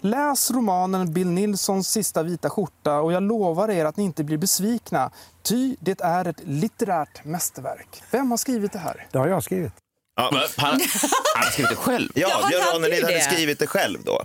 Läs 0.01 0.51
romanen 0.51 1.13
Bill 1.13 1.27
Nilssons 1.27 1.89
Sista 1.89 2.23
vita 2.23 2.49
skjorta 2.49 2.99
och 2.99 3.13
jag 3.13 3.23
lovar 3.23 3.69
er 3.69 3.85
att 3.85 3.97
ni 3.97 4.03
inte 4.03 4.23
blir 4.23 4.37
besvikna. 4.37 5.11
Ty 5.43 5.75
det 5.79 6.01
är 6.01 6.27
ett 6.27 6.39
litterärt 6.43 7.25
mästerverk. 7.25 8.03
Vem 8.11 8.31
har 8.31 8.37
skrivit 8.37 8.71
det 8.71 8.79
här? 8.79 9.07
Det 9.11 9.17
har 9.17 9.27
jag 9.27 9.43
skrivit. 9.43 9.73
Ja, 10.15 10.23
Han, 10.31 10.41
han 10.57 10.79
har 11.35 11.51
skrivit 11.51 11.69
det 11.69 11.75
själv. 11.75 12.09
ja, 12.15 12.47
Björn 12.49 12.61
hade 12.63 12.75
Ranelid 12.75 13.03
hade 13.03 13.21
skrivit 13.21 13.59
det 13.59 13.67
själv 13.67 13.99
då. 14.03 14.23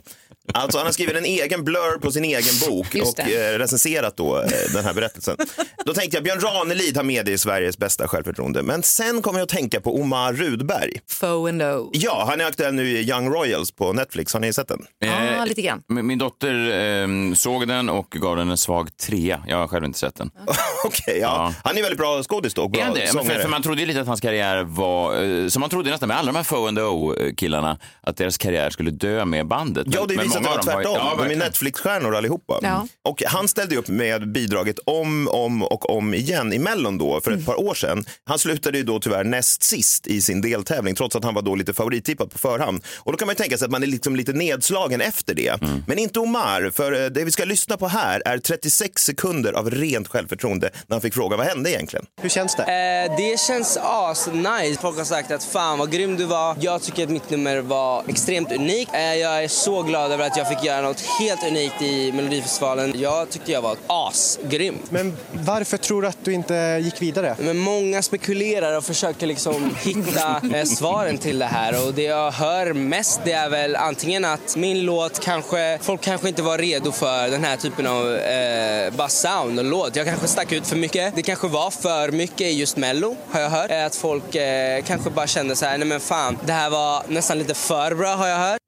Alltså 0.54 0.78
han 0.78 0.87
har 0.87 0.92
skrivit 0.92 1.16
en 1.16 1.25
egen 1.25 1.64
blurb 1.64 2.02
på 2.02 2.12
sin 2.12 2.25
egen 2.25 2.54
bok 2.69 2.95
Just 2.95 3.19
och 3.19 3.25
det. 3.25 3.54
eh, 3.54 3.59
recenserat 3.59 4.16
då 4.16 4.38
eh, 4.42 4.49
den 4.75 4.85
här 4.85 4.95
berättelsen. 4.95 5.37
Då 5.85 5.95
tänkte 5.95 6.16
jag 6.16 6.25
Björn 6.25 6.40
Ranelid 6.40 6.97
har 6.97 7.04
med 7.04 7.26
det 7.26 7.33
i 7.33 7.38
Sveriges 7.38 7.78
bästa 7.78 8.09
självförtroende. 8.09 8.62
Men 8.62 8.83
sen 8.83 9.23
kommer 9.23 9.38
jag 9.38 9.45
att 9.45 9.50
tänka 9.50 9.80
på 9.80 10.00
Omar 10.00 10.33
Rudberg. 10.33 10.92
Faux 11.09 11.49
and 11.49 11.62
O. 11.62 11.90
Ja, 11.92 12.25
han 12.28 12.40
är 12.40 12.45
aktuell 12.45 12.75
nu 12.75 12.88
i 12.90 13.11
Young 13.11 13.28
Royals 13.28 13.71
på 13.73 13.92
Netflix. 13.92 14.33
Har 14.33 14.40
ni 14.40 14.52
sett 14.52 14.69
den? 14.69 14.87
Eh, 15.04 15.11
Ja, 15.37 15.45
lite 15.45 15.62
grann. 15.62 15.83
Min 15.88 16.07
min 16.07 16.19
dotter 16.19 16.54
eh, 17.00 17.35
såg 17.35 17.69
den 17.69 17.88
och 17.88 18.11
gav 18.11 18.37
den 18.37 18.50
en 18.50 18.59
svag 18.59 18.97
trea. 18.97 19.42
Jag 19.49 19.57
har 19.57 19.69
själv 19.69 19.85
inte 19.85 19.99
sett 19.99 20.14
den. 20.16 20.30
Okej, 20.85 21.19
ja. 21.21 21.21
Ja. 21.21 21.54
Han 21.64 21.76
är 21.78 21.83
väldigt 21.83 21.99
bra 21.99 22.23
skådis 22.23 22.54
då. 22.54 22.62
och 22.62 22.71
Bra 22.71 22.85
det? 22.85 23.00
Men 23.00 23.07
sångare. 23.09 23.35
För, 23.35 23.42
för 23.42 23.49
man 23.49 23.62
trodde 23.62 23.80
ju 23.80 23.87
lite 23.87 24.00
att 24.00 24.07
hans 24.07 24.21
karriär 24.21 24.62
var, 24.62 25.23
eh, 25.23 25.49
som 25.49 25.61
man 25.61 25.71
trodde 25.71 25.90
nästan 25.90 26.09
med 26.09 26.16
alla 26.19 26.26
de 26.26 26.37
här 26.37 26.42
Foe 26.42 26.69
and 26.69 26.78
O-killarna, 26.78 27.78
att 28.00 28.16
deras 28.16 28.38
karriär 28.38 28.71
skulle 28.71 28.90
dö 28.90 29.25
med 29.25 29.47
bandet. 29.47 29.87
Ja, 29.90 30.04
det 30.09 30.16
Men- 30.16 30.28
men 30.42 30.50
visar 30.59 30.59
att 30.59 30.66
det 30.66 30.73
många 30.73 30.85
var 30.85 31.00
av 31.00 31.00
dem 31.00 31.06
har 31.06 31.11
ju- 31.14 31.14
tvärtom. 31.18 31.28
Ja, 31.28 31.38
de 31.38 31.44
är. 31.44 31.49
Netflix-stjärnor 31.49 32.16
allihopa. 32.16 32.59
Ja. 32.62 32.87
Och 33.09 33.23
han 33.26 33.49
ställde 33.49 33.76
upp 33.76 33.88
med 33.88 34.32
bidraget 34.32 34.76
om, 34.87 35.28
om 35.28 35.62
och 35.62 35.90
om 35.97 36.14
igen 36.14 36.52
i 36.52 36.59
Mellon 36.59 36.99
då 36.99 37.20
för 37.20 37.30
ett 37.32 37.47
par 37.47 37.61
år 37.61 37.75
sedan. 37.75 38.04
Han 38.25 38.38
slutade 38.38 38.78
ju 38.78 38.85
då 38.85 39.00
tyvärr 39.00 39.25
näst 39.25 39.62
sist 39.62 40.06
i 40.06 40.23
sin 40.23 40.40
deltävling 40.40 40.94
trots 40.94 41.16
att 41.16 41.25
han 41.25 41.35
var 41.35 41.42
då 41.42 41.54
lite 41.54 41.73
favorittippad 41.75 42.30
på 42.32 42.38
förhand. 42.38 42.85
Och 42.99 43.12
då 43.12 43.18
kan 43.18 43.26
man 43.26 43.32
ju 43.32 43.37
tänka 43.37 43.59
sig 43.59 43.64
att 43.64 43.70
man 43.70 43.82
är 43.82 43.87
liksom 43.87 44.16
lite 44.16 44.32
nedslagen 44.32 45.00
efter 45.00 45.35
det. 45.35 45.54
Men 45.87 45.99
inte 45.99 46.20
Omar, 46.20 46.70
för 46.75 46.92
eh, 47.04 47.06
det 47.11 47.25
vi 47.25 47.30
ska 47.30 47.44
lyssna 47.44 47.76
på 47.76 47.88
här 47.88 48.23
är 48.26 48.38
36 48.38 49.02
sekunder 49.02 49.52
av 49.52 49.70
rent 49.70 50.09
självförtroende 50.09 50.70
när 50.87 50.94
han 50.94 51.00
fick 51.00 51.14
fråga 51.14 51.37
vad 51.37 51.47
hände 51.47 51.70
egentligen. 51.70 52.06
Hur 52.23 52.28
känns 52.28 52.56
det? 52.56 52.62
Eh, 52.62 53.16
det 53.16 53.40
känns 53.40 53.78
as-nice. 53.82 54.80
Folk 54.80 54.97
har 54.99 55.04
sagt 55.04 55.30
att 55.30 55.44
fan 55.44 55.78
vad 55.78 55.90
grym 55.92 56.16
du 56.16 56.25
var. 56.25 56.56
Jag 56.61 56.82
tycker 56.82 57.02
att 57.04 57.11
mitt 57.11 57.30
nummer 57.30 57.61
var 57.61 58.02
extremt 58.09 58.52
unikt. 58.52 58.90
Eh, 58.94 59.14
jag 59.14 59.44
är 59.44 59.49
så 59.49 59.82
glad 59.82 60.12
över 60.12 60.19
över 60.20 60.30
att 60.30 60.36
jag 60.36 60.48
fick 60.48 60.64
göra 60.64 60.80
något 60.80 61.00
helt 61.20 61.42
unikt 61.46 61.82
i 61.82 62.12
Melodifestivalen. 62.12 62.92
Jag 62.96 63.30
tyckte 63.30 63.52
jag 63.52 63.62
var 63.62 63.76
asgrym. 63.86 64.78
Men 64.90 65.16
varför 65.32 65.76
tror 65.76 66.02
du 66.02 66.08
att 66.08 66.24
du 66.24 66.32
inte 66.32 66.80
gick 66.82 67.02
vidare? 67.02 67.36
Men 67.38 67.58
många 67.58 68.02
spekulerar 68.02 68.76
och 68.76 68.84
försöker 68.84 69.26
liksom 69.26 69.74
hitta 69.84 70.40
eh, 70.54 70.64
svaren 70.64 71.18
till 71.18 71.38
det 71.38 71.46
här 71.46 71.86
och 71.86 71.94
det 71.94 72.02
jag 72.02 72.30
hör 72.30 72.72
mest 72.72 73.20
det 73.24 73.32
är 73.32 73.48
väl 73.48 73.76
antingen 73.76 74.24
att 74.24 74.56
min 74.56 74.82
låt 74.84 75.20
kanske, 75.20 75.78
folk 75.82 76.00
kanske 76.00 76.28
inte 76.28 76.42
var 76.42 76.58
redo 76.58 76.92
för 76.92 77.28
den 77.28 77.44
här 77.44 77.56
typen 77.56 77.86
av 77.86 78.14
eh, 78.16 78.92
bara 78.92 79.08
sound 79.08 79.58
och 79.58 79.64
låt. 79.64 79.96
Jag 79.96 80.06
kanske 80.06 80.28
stack 80.28 80.52
ut 80.52 80.66
för 80.66 80.76
mycket. 80.76 81.16
Det 81.16 81.22
kanske 81.22 81.48
var 81.48 81.70
för 81.70 82.10
mycket 82.10 82.40
i 82.40 82.50
just 82.52 82.76
mello 82.76 83.16
har 83.30 83.40
jag 83.40 83.50
hört. 83.50 83.70
Eh, 83.70 83.84
Att 83.86 83.96
folk 83.96 84.34
eh, 84.34 84.82
kanske 84.84 85.10
bara 85.10 85.26
kände 85.26 85.56
så 85.56 85.66
här, 85.66 85.78
nej 85.78 85.88
men 85.88 86.00
fan, 86.00 86.38
det 86.46 86.52
här 86.52 86.70
var 86.70 87.02
nästan 87.08 87.38
lite 87.38 87.54
för 87.54 87.94
bra 87.94 88.14
har 88.14 88.26
jag 88.28 88.38
hört. 88.38 88.59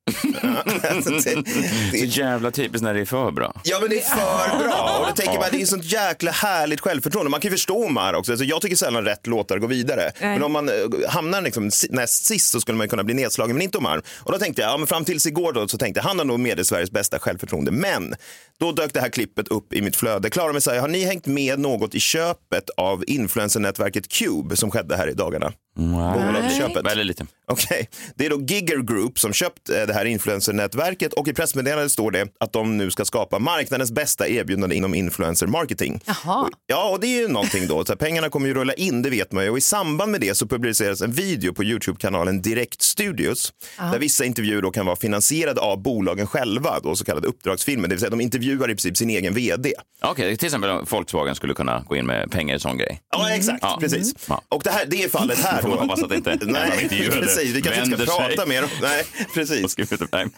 Så 1.90 2.04
jävla 2.04 2.50
typiskt 2.50 2.82
när 2.82 2.94
det 2.94 3.00
är 3.00 3.04
för 3.04 3.30
bra. 3.30 3.60
Ja 3.64 3.78
men 3.80 3.90
det 3.90 3.96
är 3.96 4.00
för 4.00 4.58
bra. 4.58 4.98
Och 5.00 5.06
då 5.06 5.12
tänker 5.12 5.38
man, 5.38 5.48
det 5.52 5.62
är 5.62 5.66
sånt 5.66 5.84
jäkla 5.84 6.30
härligt 6.30 6.80
självförtroende. 6.80 7.30
Man 7.30 7.40
kan 7.40 7.50
ju 7.50 7.56
förstå 7.56 7.84
Omar 7.84 8.14
också. 8.14 8.32
Alltså, 8.32 8.44
jag 8.44 8.62
tycker 8.62 8.76
sällan 8.76 9.04
rätt 9.04 9.26
låtar 9.26 9.58
går 9.58 9.68
vidare. 9.68 10.02
Nej. 10.20 10.32
Men 10.32 10.42
om 10.42 10.52
man 10.52 10.68
eh, 10.68 10.74
hamnar 11.08 11.42
liksom 11.42 11.70
näst 11.90 12.24
sist 12.24 12.52
så 12.52 12.60
skulle 12.60 12.78
man 12.78 12.88
kunna 12.88 13.04
bli 13.04 13.14
nedslagen, 13.14 13.56
men 13.56 13.62
inte 13.62 13.78
Omar. 13.78 14.02
Och 14.18 14.32
då 14.32 14.38
tänkte 14.38 14.62
jag, 14.62 14.70
ja, 14.70 14.76
men 14.76 14.86
fram 14.86 15.04
tills 15.04 15.26
igår 15.26 15.52
då, 15.52 15.68
så 15.68 15.78
tänkte 15.78 16.00
jag, 16.00 16.04
han 16.04 16.18
har 16.18 16.24
nog 16.24 16.40
med 16.40 16.66
Sveriges 16.66 16.90
bästa 16.90 17.18
självförtroende. 17.18 17.70
Men 17.70 18.14
då 18.60 18.72
dök 18.72 18.92
det 18.92 19.00
här 19.00 19.08
klippet 19.08 19.48
upp 19.48 19.72
i 19.72 19.82
mitt 19.82 19.96
flöde. 19.96 20.30
Klara 20.30 20.52
Messiah, 20.52 20.80
har 20.80 20.88
ni 20.88 21.04
hängt 21.04 21.26
med 21.26 21.58
något 21.58 21.94
i 21.94 22.00
köpet 22.00 22.70
av 22.76 23.04
influencernätverket 23.06 24.08
Cube 24.08 24.56
som 24.56 24.70
skedde 24.70 24.96
här 24.96 25.08
i 25.08 25.14
dagarna? 25.14 25.52
Bolagsköpet. 25.76 26.86
Väldigt 26.86 27.06
lite. 27.06 27.26
Okej, 27.46 27.88
det 28.14 28.26
är 28.26 28.30
då 28.30 28.40
Gigger 28.40 28.78
Group 28.78 29.18
som 29.18 29.32
köpt 29.32 29.70
eh, 29.70 29.86
det 29.86 29.94
här 29.94 30.04
influencernätverket 30.36 31.12
och 31.12 31.28
i 31.28 31.32
pressmeddelandet 31.32 31.92
står 31.92 32.10
det 32.10 32.28
att 32.40 32.52
de 32.52 32.76
nu 32.78 32.90
ska 32.90 33.04
skapa 33.04 33.38
marknadens 33.38 33.92
bästa 33.92 34.28
erbjudande 34.28 34.76
inom 34.76 34.94
influencer 34.94 35.46
marketing. 35.46 36.00
Jaha. 36.06 36.48
Ja, 36.66 36.88
och 36.90 37.00
det 37.00 37.06
är 37.06 37.20
ju 37.20 37.28
någonting 37.28 37.66
då. 37.66 37.84
Så 37.84 37.92
här, 37.92 37.96
pengarna 37.96 38.28
kommer 38.28 38.46
ju 38.48 38.54
rulla 38.54 38.72
in, 38.74 39.02
det 39.02 39.10
vet 39.10 39.32
man 39.32 39.44
ju. 39.44 39.50
Och 39.50 39.58
i 39.58 39.60
samband 39.60 40.12
med 40.12 40.20
det 40.20 40.34
så 40.34 40.46
publiceras 40.46 41.00
en 41.00 41.12
video 41.12 41.52
på 41.54 41.64
Youtube-kanalen 41.64 42.42
Direkt 42.42 42.82
Studios 42.82 43.52
där 43.78 43.98
vissa 43.98 44.24
intervjuer 44.24 44.62
då 44.62 44.70
kan 44.70 44.86
vara 44.86 44.96
finansierade 44.96 45.60
av 45.60 45.82
bolagen 45.82 46.26
själva, 46.26 46.80
då 46.82 46.96
så 46.96 47.04
kallade 47.04 47.28
uppdragsfilmer. 47.28 47.88
Det 47.88 47.94
vill 47.94 48.00
säga 48.00 48.10
de 48.10 48.20
intervjuar 48.20 48.64
i 48.70 48.74
princip 48.74 48.96
sin 48.96 49.10
egen 49.10 49.34
vd. 49.34 49.72
Okej, 50.04 50.36
till 50.36 50.46
exempel 50.46 50.70
om 50.70 50.86
Volkswagen 50.90 51.34
skulle 51.34 51.54
kunna 51.54 51.84
gå 51.88 51.96
in 51.96 52.06
med 52.06 52.30
pengar 52.30 52.56
i 52.56 52.60
sån 52.60 52.76
grej. 52.78 53.00
Ja, 53.12 53.30
exakt. 53.30 53.58
Ja. 53.62 53.76
Precis. 53.80 54.14
Ja. 54.28 54.42
Och 54.48 54.62
det, 54.64 54.70
här, 54.70 54.86
det 54.86 55.02
är 55.04 55.08
fallet 55.08 55.38
här 55.38 55.62
Får 55.62 55.68
man 55.68 55.76
då. 55.78 55.82
hoppas 55.82 56.02
att 56.02 56.12
inte 56.12 56.38
Nej, 56.42 56.88
precis. 57.10 57.54
Vi 57.54 57.62
kanske 57.62 57.82
inte 57.84 58.06
ska 58.06 58.12
sig. 58.18 58.36
prata 58.36 58.48
mer. 58.48 58.62
om- 58.62 58.68
Nej, 58.82 59.04
precis. 59.34 59.76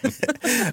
Nej. 0.03 0.13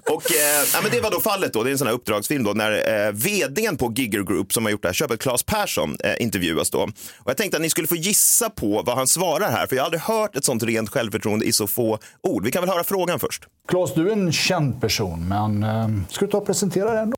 Och, 0.10 0.32
eh, 0.32 0.64
ja, 0.74 0.80
men 0.82 0.90
det 0.90 1.00
var 1.00 1.10
då 1.10 1.20
fallet 1.20 1.52
då, 1.52 1.62
det 1.62 1.70
är 1.70 1.72
en 1.72 1.78
sån 1.78 1.86
här 1.86 1.94
uppdragsfilm 1.94 2.44
då, 2.44 2.52
när 2.52 3.06
eh, 3.06 3.12
vdn 3.12 3.76
på 3.76 3.92
Gigger 3.96 4.22
Group 4.22 4.52
som 4.52 4.64
har 4.64 4.72
gjort 4.72 4.82
det 4.82 4.88
här 4.88 4.92
köpet, 4.94 5.20
Claes 5.20 5.42
Persson, 5.42 5.96
eh, 6.04 6.22
intervjuas 6.22 6.70
då. 6.70 6.78
Och 7.18 7.30
jag 7.30 7.36
tänkte 7.36 7.56
att 7.56 7.62
ni 7.62 7.70
skulle 7.70 7.86
få 7.86 7.96
gissa 7.96 8.50
på 8.50 8.82
vad 8.86 8.96
han 8.96 9.06
svarar 9.06 9.50
här, 9.50 9.66
för 9.66 9.76
jag 9.76 9.82
har 9.82 9.86
aldrig 9.86 10.02
hört 10.02 10.36
ett 10.36 10.44
sånt 10.44 10.62
rent 10.62 10.90
självförtroende 10.90 11.46
i 11.46 11.52
så 11.52 11.66
få 11.66 11.98
ord. 12.22 12.44
Vi 12.44 12.50
kan 12.50 12.62
väl 12.62 12.70
höra 12.70 12.84
frågan 12.84 13.20
först. 13.20 13.44
Claes, 13.68 13.94
du 13.94 14.08
är 14.08 14.12
en 14.12 14.32
känd 14.32 14.80
person, 14.80 15.28
men 15.28 15.62
eh, 15.62 15.88
ska 16.10 16.24
du 16.24 16.30
ta 16.30 16.38
och 16.38 16.46
presentera 16.46 16.92
dig 16.92 17.02
ändå? 17.02 17.16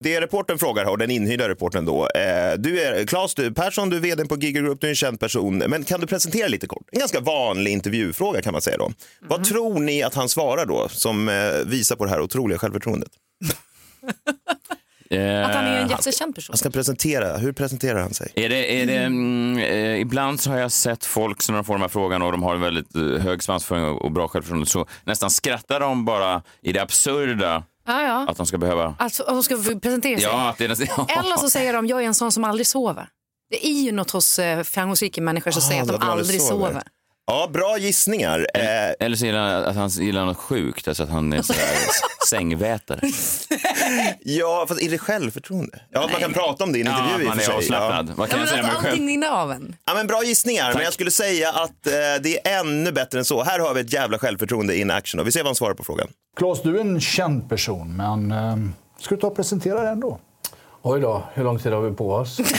Det 0.00 0.20
reporten 0.20 0.58
frågar 0.58 0.84
här, 0.84 0.90
och 0.90 0.98
den 0.98 1.10
inhyrda 1.10 1.48
reporten 1.48 1.84
då. 1.84 2.08
Eh, 2.08 2.58
du 2.58 2.80
är 2.80 3.06
Claes 3.06 3.34
du, 3.34 3.54
Persson, 3.54 3.90
du 3.90 3.96
är 3.96 4.00
vd 4.00 4.24
på 4.24 4.36
Gigger 4.36 4.62
Group, 4.62 4.80
du 4.80 4.86
är 4.86 4.90
en 4.90 4.96
känd 4.96 5.20
person. 5.20 5.58
Men 5.58 5.84
kan 5.84 6.00
du 6.00 6.06
presentera 6.06 6.48
lite 6.48 6.66
kort? 6.66 6.88
En 6.92 6.98
ganska 6.98 7.20
vanlig 7.20 7.70
intervjufråga 7.70 8.42
kan 8.42 8.52
man 8.52 8.62
säga 8.62 8.76
då. 8.76 8.92
Vad 9.20 9.44
tror 9.44 9.80
ni 9.80 10.02
att 10.02 10.14
han 10.14 10.28
svarar 10.28 10.66
då, 10.66 10.88
som 10.88 11.28
eh, 11.28 11.34
visar 11.66 11.96
på 11.96 12.04
det 12.04 12.10
här 12.10 12.20
otroliga 12.20 12.58
självförtroendet? 12.58 13.10
Att 15.10 15.54
han 15.54 15.64
är 15.64 15.80
en 15.80 15.84
Eh, 15.84 15.90
jättekänd 15.90 16.34
person. 16.34 16.52
Han 16.52 16.58
ska 16.58 16.70
presentera, 16.70 17.36
hur 17.36 17.52
presenterar 17.52 18.00
han 18.00 18.14
sig? 18.14 18.32
Är 18.34 18.48
det, 18.48 18.82
är 18.82 18.86
det, 18.86 18.96
mm, 18.96 19.58
eh, 19.58 20.00
ibland 20.00 20.40
så 20.40 20.50
har 20.50 20.58
jag 20.58 20.72
sett 20.72 21.04
folk 21.04 21.42
som 21.42 21.54
de 21.54 21.64
får 21.64 21.74
den 21.74 21.80
här 21.80 21.88
frågan 21.88 22.22
och 22.22 22.32
de 22.32 22.42
har 22.42 22.54
en 22.54 22.60
väldigt 22.60 22.94
eh, 22.94 23.02
hög 23.02 23.42
svansföring 23.42 23.84
och, 23.84 24.04
och 24.04 24.12
bra 24.12 24.28
självförtroende 24.28 24.66
så 24.66 24.86
nästan 25.04 25.30
skrattar 25.30 25.80
de 25.80 26.04
bara 26.04 26.42
i 26.62 26.72
det 26.72 26.82
absurda 26.82 27.62
Ja, 27.88 28.02
ja. 28.02 28.26
att 28.28 28.36
de 28.36 28.46
ska 28.46 28.58
behöva... 28.58 28.94
Alltså, 28.98 29.22
och 29.22 29.32
de 29.34 29.42
ska 29.42 29.56
presentera 29.82 30.18
sig. 30.18 30.28
Ja, 30.28 30.48
att 30.48 30.58
det 30.58 30.64
är. 30.64 30.70
Eller 31.18 31.36
så 31.36 31.50
säger 31.50 31.72
de, 31.72 31.86
jag 31.86 32.02
är 32.02 32.06
en 32.06 32.14
sån 32.14 32.32
som 32.32 32.44
aldrig 32.44 32.66
sover. 32.66 33.08
Det 33.50 33.66
är 33.66 33.82
ju 33.82 33.92
något 33.92 34.10
hos 34.10 34.38
eh, 34.38 34.62
framgångsrika 34.62 35.20
människor 35.22 35.50
som 35.50 35.62
Ah, 35.64 35.68
säger 35.68 35.82
att 35.82 35.88
de 35.88 35.94
att 35.96 36.02
aldrig 36.02 36.42
sover. 36.42 36.66
sover. 36.66 36.82
Ja, 37.30 37.48
bra 37.52 37.78
gissningar. 37.78 38.46
Eh, 38.54 39.06
Eller 39.06 39.16
så 39.16 39.26
gillar 39.26 39.54
han 39.54 39.64
att 39.64 39.76
han 39.76 39.88
gillar 39.88 40.24
något 40.24 40.36
sjukt, 40.36 40.88
alltså 40.88 41.02
att 41.02 41.08
han 41.08 41.32
är 41.32 41.42
så 41.42 41.52
här 41.52 41.76
sängvätare. 42.28 43.00
ja, 44.20 44.64
fast 44.68 44.82
är 44.82 44.90
det 44.90 44.98
självförtroende? 44.98 45.80
Ja, 45.90 46.04
att 46.04 46.12
man 46.12 46.20
kan 46.20 46.32
prata 46.32 46.64
om 46.64 46.72
det 46.72 46.78
i 46.78 46.80
en 46.80 46.86
Ja, 46.86 46.98
intervju 47.04 47.24
i 47.24 47.26
och 47.26 47.28
man 47.28 47.36
för 47.36 47.42
är 47.42 47.46
sig. 47.46 47.54
avslappnad. 47.54 48.12
Vad 48.16 48.28
kan 48.30 48.38
Ja, 48.38 48.42
jag 48.44 48.48
säga 48.48 48.62
att 48.62 48.82
mig 48.82 48.92
själv? 49.56 49.74
Ja, 49.86 49.94
men 49.94 50.06
bra 50.06 50.22
gissningar, 50.24 50.74
men 50.74 50.82
jag 50.84 50.92
skulle 50.92 51.10
säga 51.10 51.48
att 51.50 51.86
eh, 51.86 51.92
det 52.22 52.46
är 52.48 52.60
ännu 52.60 52.92
bättre 52.92 53.18
än 53.18 53.24
så. 53.24 53.42
Här 53.42 53.58
har 53.58 53.74
vi 53.74 53.80
ett 53.80 53.92
jävla 53.92 54.18
självförtroende 54.18 54.76
in 54.76 54.90
action 54.90 55.20
och 55.20 55.26
vi 55.26 55.32
ser 55.32 55.40
vad 55.40 55.46
han 55.48 55.54
svarar 55.54 55.74
på 55.74 55.84
frågan. 55.84 56.08
Claes, 56.36 56.62
du 56.62 56.76
är 56.76 56.80
en 56.80 57.00
känd 57.00 57.48
person, 57.48 57.96
men 57.96 58.32
eh, 58.32 58.56
ska 59.00 59.14
du 59.14 59.20
ta 59.20 59.26
och 59.26 59.36
presentera 59.36 59.80
dig 59.82 59.92
ändå? 59.92 60.18
Oj 60.82 61.00
då, 61.00 61.22
hur 61.34 61.44
lång 61.44 61.58
tid 61.58 61.72
har 61.72 61.80
vi 61.80 61.96
på 61.96 62.12
oss? 62.14 62.38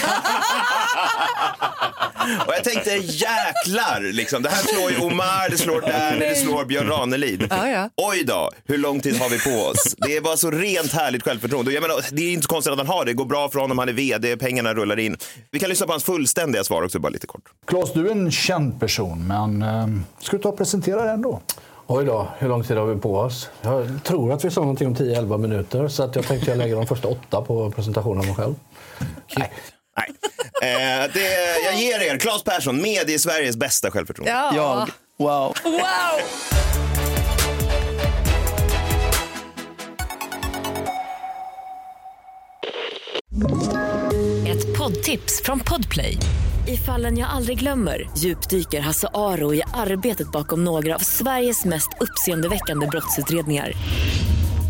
Och 2.47 2.53
jag 2.55 2.63
tänkte 2.63 2.89
jäklar, 2.95 4.13
liksom. 4.13 4.43
det 4.43 4.49
här 4.49 4.63
slår 4.63 4.91
ju 4.91 4.97
Omar, 4.97 5.49
det 5.49 5.57
slår 5.57 5.81
Danny, 5.81 6.19
det 6.19 6.35
slår 6.35 6.65
Björn 6.65 6.87
Ranelid. 6.87 7.47
Ja, 7.49 7.69
ja. 7.69 7.89
Oj 7.97 8.23
då, 8.23 8.51
hur 8.65 8.77
lång 8.77 8.99
tid 8.99 9.17
har 9.17 9.29
vi 9.29 9.39
på 9.39 9.65
oss? 9.65 9.95
Det 9.97 10.17
är 10.17 10.21
bara 10.21 10.37
så 10.37 10.51
rent 10.51 10.93
härligt 10.93 11.23
självförtroende. 11.23 11.71
Jag 11.71 11.81
menar, 11.81 12.01
det 12.11 12.21
är 12.21 12.31
inte 12.31 12.43
så 12.43 12.49
konstigt 12.49 12.71
att 12.73 12.77
han 12.79 12.87
har 12.87 13.05
det, 13.05 13.11
det 13.11 13.13
går 13.13 13.25
bra 13.25 13.49
för 13.49 13.59
honom, 13.59 13.77
han 13.77 13.89
är 13.89 13.93
vd, 13.93 14.37
pengarna 14.37 14.73
rullar 14.73 14.99
in. 14.99 15.17
Vi 15.51 15.59
kan 15.59 15.69
lyssna 15.69 15.85
på 15.85 15.93
hans 15.93 16.03
fullständiga 16.03 16.63
svar 16.63 16.81
också, 16.83 16.99
bara 16.99 17.09
lite 17.09 17.27
kort. 17.27 17.43
Claes, 17.67 17.93
du 17.93 18.07
är 18.07 18.11
en 18.11 18.31
känd 18.31 18.79
person, 18.79 19.27
men 19.27 19.61
eh, 19.61 19.87
ska 20.19 20.37
du 20.37 20.43
ta 20.43 20.49
och 20.49 20.57
presentera 20.57 21.03
dig 21.03 21.13
ändå? 21.13 21.41
Oj 21.87 22.05
då, 22.05 22.27
hur 22.37 22.49
lång 22.49 22.63
tid 22.63 22.77
har 22.77 22.85
vi 22.85 23.01
på 23.01 23.17
oss? 23.17 23.49
Jag 23.61 24.03
tror 24.03 24.31
att 24.31 24.45
vi 24.45 24.51
sa 24.51 24.61
någonting 24.61 24.87
om 24.87 24.95
10-11 24.95 25.37
minuter, 25.37 25.87
så 25.87 26.03
att 26.03 26.15
jag 26.15 26.25
tänkte 26.27 26.51
jag 26.51 26.57
lägger 26.57 26.75
de 26.75 26.87
första 26.87 27.07
åtta 27.07 27.41
på 27.41 27.71
presentationen 27.71 28.19
av 28.19 28.25
mig 28.25 28.35
själv. 28.35 28.55
Nej. 29.37 29.51
Nej. 29.99 31.03
Eh, 31.03 31.11
det, 31.13 31.63
jag 31.65 31.75
ger 31.75 31.99
er, 31.99 32.17
Claes 32.17 32.43
Persson, 32.43 32.81
med 32.81 33.09
i 33.09 33.19
Sveriges 33.19 33.57
bästa 33.57 33.91
självförtroende. 33.91 34.31
Ja. 34.31 34.55
Jag. 34.55 34.89
Wow. 35.17 35.55
Wow! 35.63 35.79
Ett 44.47 44.77
poddtips 44.77 45.41
från 45.43 45.59
Podplay. 45.59 46.17
I 46.67 46.77
fallen 46.77 47.17
jag 47.17 47.29
aldrig 47.29 47.59
glömmer 47.59 48.09
djupdyker 48.17 48.79
Hasse 48.79 49.07
Aro 49.13 49.53
i 49.53 49.61
arbetet 49.73 50.31
bakom 50.31 50.63
några 50.63 50.95
av 50.95 50.99
Sveriges 50.99 51.65
mest 51.65 51.89
uppseendeväckande 51.99 52.87
brottsutredningar. 52.87 53.73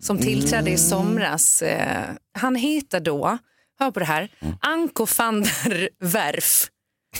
som 0.00 0.18
tillträdde 0.18 0.70
i 0.70 0.78
somras? 0.78 1.62
Eh, 1.62 2.04
han 2.38 2.54
heter 2.54 3.00
då, 3.00 3.38
hör 3.78 3.90
på 3.90 3.98
det 3.98 4.06
här, 4.06 4.28
Anko 4.60 5.06
van 5.18 5.42
der 5.42 5.88
Werf. 6.00 6.66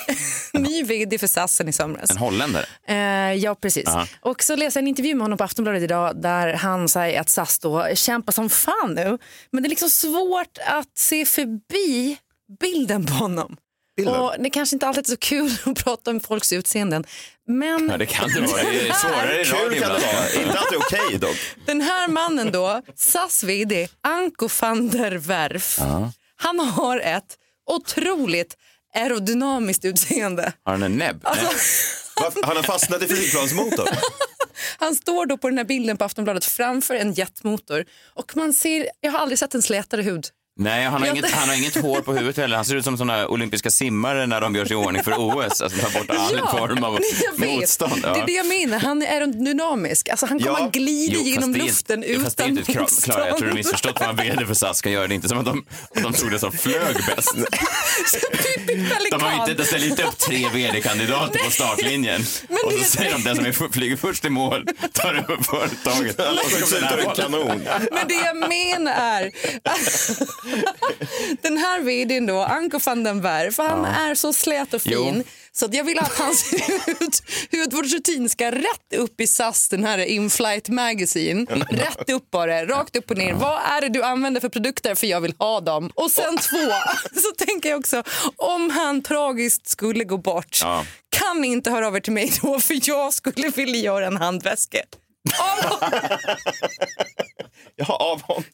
Ny 0.52 0.82
vd 0.82 1.18
för 1.18 1.26
SAS 1.26 1.60
i 1.60 1.72
somras. 1.72 2.10
En 2.10 2.16
holländare? 2.16 2.66
Eh, 2.86 3.34
ja, 3.34 3.54
precis. 3.54 3.88
Aha. 3.88 4.06
Och 4.20 4.42
så 4.42 4.56
läser 4.56 4.80
jag 4.80 4.84
en 4.84 4.88
intervju 4.88 5.14
med 5.14 5.22
honom 5.24 5.38
på 5.38 5.44
Aftonbladet 5.44 5.82
idag 5.82 6.22
där 6.22 6.52
han 6.54 6.88
säger 6.88 7.20
att 7.20 7.28
SAS 7.28 7.58
då 7.58 7.88
kämpar 7.94 8.32
som 8.32 8.50
fan 8.50 8.94
nu. 8.94 9.18
Men 9.50 9.62
det 9.62 9.66
är 9.66 9.70
liksom 9.70 9.90
svårt 9.90 10.58
att 10.66 10.98
se 10.98 11.24
förbi 11.24 12.18
bilden 12.60 13.06
på 13.06 13.12
honom. 13.12 13.56
Bilden? 13.96 14.20
Och 14.20 14.34
det 14.38 14.50
kanske 14.50 14.76
inte 14.76 14.86
alltid 14.86 15.04
är 15.04 15.10
så 15.10 15.16
kul 15.16 15.50
att 15.66 15.84
prata 15.84 16.10
om 16.10 16.20
folks 16.20 16.52
utseenden. 16.52 17.04
Men 17.48 17.88
Ja, 17.90 17.96
det 17.96 18.06
kan 18.06 18.28
det 18.30 18.40
vara. 18.40 18.62
Det 18.62 18.88
är 18.88 18.92
svårare 19.02 19.40
i 19.40 19.44
Kul 19.44 19.54
radio 19.54 19.68
kan 19.68 19.70
det 19.70 19.76
ibland. 19.76 20.02
vara, 20.02 20.42
inte 20.42 20.58
alltid 20.58 20.78
okej 20.78 21.18
dock. 21.18 21.36
den 21.66 21.80
här 21.80 22.08
mannen 22.08 22.50
då, 22.52 22.82
SAS 22.96 23.42
vd, 23.44 23.88
Anko 24.00 24.48
van 24.60 24.88
der 24.88 25.12
Werf, 25.12 25.76
Ja. 25.78 26.12
han 26.36 26.58
har 26.60 26.98
ett 27.00 27.36
otroligt 27.70 28.56
aerodynamiskt 28.94 29.84
utseende. 29.84 30.52
Har 30.64 30.72
han 30.72 30.82
en 30.82 30.92
näbb? 30.98 31.20
Alltså, 31.22 31.46
Han 32.42 32.56
har 32.56 32.62
fastnat 32.62 33.02
i 33.02 33.06
flygplansmotorn. 33.08 33.88
Han 34.78 34.94
står 34.94 35.26
då 35.26 35.36
på 35.38 35.48
den 35.48 35.58
här 35.58 35.64
bilden 35.64 35.96
på 35.96 36.04
Aftonbladet 36.04 36.44
framför 36.44 36.94
en 36.94 37.12
jetmotor 37.12 37.84
och 38.14 38.36
man 38.36 38.52
ser, 38.54 38.88
jag 39.00 39.12
har 39.12 39.18
aldrig 39.18 39.38
sett 39.38 39.54
en 39.54 39.62
slätare 39.62 40.02
hud. 40.02 40.26
Nej, 40.60 40.84
han 40.84 41.02
har, 41.02 41.08
inget, 41.08 41.30
han 41.30 41.48
har 41.48 41.56
inget 41.56 41.74
hår 41.82 42.00
på 42.00 42.12
huvudet 42.12 42.36
heller. 42.36 42.56
Han 42.56 42.64
ser 42.64 42.76
ut 42.76 42.84
som 42.84 42.98
såna 42.98 43.28
olympiska 43.28 43.70
simmare 43.70 44.26
när 44.26 44.40
de 44.40 44.54
gör 44.54 44.64
sig 44.64 44.72
i 44.72 44.76
ordning 44.76 45.04
för 45.04 45.12
OS. 45.12 45.60
Alltså 45.62 45.78
tar 45.78 45.90
bort 45.98 46.10
all 46.10 46.58
form 46.58 46.84
av 46.84 46.98
motstånd. 47.36 48.02
Det 48.02 48.08
är 48.08 48.26
det 48.26 48.32
jag 48.32 48.46
menar, 48.46 48.78
han 48.78 49.02
är 49.02 49.06
aerodynamisk. 49.06 50.08
Alltså 50.08 50.26
han 50.26 50.38
kommer 50.40 50.58
Ja. 50.60 50.66
att 50.66 50.72
glida 50.72 51.14
Jo, 51.18 51.22
genom 51.24 51.52
det 51.52 51.58
är- 51.58 51.62
luften 51.64 52.04
ja, 52.08 52.20
fast 52.24 52.36
det 52.36 52.42
är 52.42 52.46
utan 52.46 52.58
inte 52.58 52.78
motstånd. 52.80 53.04
Klara, 53.14 53.28
jag 53.28 53.38
tror 53.38 53.48
du 53.48 53.54
missförstått 53.54 54.00
vad 54.00 54.08
en 54.08 54.16
vd 54.16 54.46
för 54.46 54.54
SAS 54.54 54.78
ska 54.78 54.90
göra. 54.90 55.06
Det 55.06 55.14
inte 55.14 55.28
som 55.28 55.38
att 55.38 55.44
de, 55.44 55.64
att 55.96 56.02
de 56.02 56.12
tog 56.12 56.30
det 56.30 56.38
som 56.38 56.52
flög 56.52 56.96
bäst. 57.16 57.34
De 59.10 59.22
har 59.22 59.32
inte, 59.40 59.54
de 59.54 59.64
ställer 59.64 59.86
inte 59.86 60.02
upp 60.02 60.18
tre 60.18 60.48
vd-kandidater 60.54 61.44
på 61.44 61.50
startlinjen. 61.50 62.20
Och 62.64 62.72
så 62.72 62.84
säger 62.84 63.12
de 63.12 63.22
den 63.24 63.36
som 63.36 63.46
är, 63.46 63.72
flyger 63.72 63.96
först 63.96 64.24
i 64.24 64.30
mål 64.30 64.66
tar 64.92 65.14
över 65.14 65.42
företaget. 65.42 66.20
Alla 66.20 66.40
Och 66.42 66.50
så 66.50 66.66
som 66.66 66.78
kommer 66.78 66.88
skjuter 66.88 66.96
den 66.96 67.00
en 67.00 67.08
här 67.08 67.14
kanon. 67.14 67.88
Men 67.92 68.08
det 68.08 68.14
jag 68.14 68.36
menar 68.36 68.92
är 68.92 69.30
den 71.42 71.56
här 71.58 71.80
vdn 71.80 72.26
då, 72.26 72.38
Anko 72.42 72.78
van 72.86 73.04
den 73.04 73.20
Berg, 73.20 73.52
för 73.52 73.62
han 73.62 73.84
är 73.84 74.14
så 74.14 74.32
slät 74.32 74.74
och 74.74 74.82
fin 74.82 74.92
Jo. 75.16 75.22
så 75.52 75.64
att 75.64 75.74
jag 75.74 75.84
vill 75.84 75.98
att 75.98 76.18
hans 76.18 76.52
hud, 76.86 77.12
hudvårdsrutin 77.60 78.28
ska 78.28 78.50
rätt 78.50 78.94
upp 78.96 79.20
i 79.20 79.26
SAS, 79.26 79.68
den 79.68 79.84
här 79.84 79.98
In-Flight 79.98 80.68
Magazine. 80.68 81.46
Rätt 81.70 82.10
upp 82.10 82.30
bara, 82.30 82.66
rakt 82.66 82.96
upp 82.96 83.10
och 83.10 83.16
ner. 83.18 83.32
Vad 83.34 83.58
är 83.64 83.80
det 83.80 83.88
du 83.88 84.02
använder 84.02 84.40
för 84.40 84.48
produkter? 84.48 84.94
För 84.94 85.06
jag 85.06 85.20
vill 85.20 85.34
ha 85.38 85.60
dem. 85.60 85.90
Och 85.94 86.10
sen 86.10 86.36
två, 86.36 86.72
så 87.20 87.44
tänker 87.44 87.68
jag 87.70 87.78
också, 87.78 88.02
om 88.36 88.70
han 88.70 89.02
tragiskt 89.02 89.68
skulle 89.68 90.04
gå 90.04 90.16
bort, 90.16 90.58
Ja. 90.62 90.84
kan 91.10 91.40
ni 91.40 91.48
inte 91.48 91.70
höra 91.70 91.86
av 91.86 91.96
er 91.96 92.00
till 92.00 92.12
mig 92.12 92.32
då? 92.42 92.60
För 92.60 92.88
jag 92.88 93.12
skulle 93.14 93.48
vilja 93.48 93.80
göra 93.80 94.06
en 94.06 94.16
handväska. 94.16 94.78
Ja, 97.76 97.96
av 97.96 98.22
honom. 98.22 98.44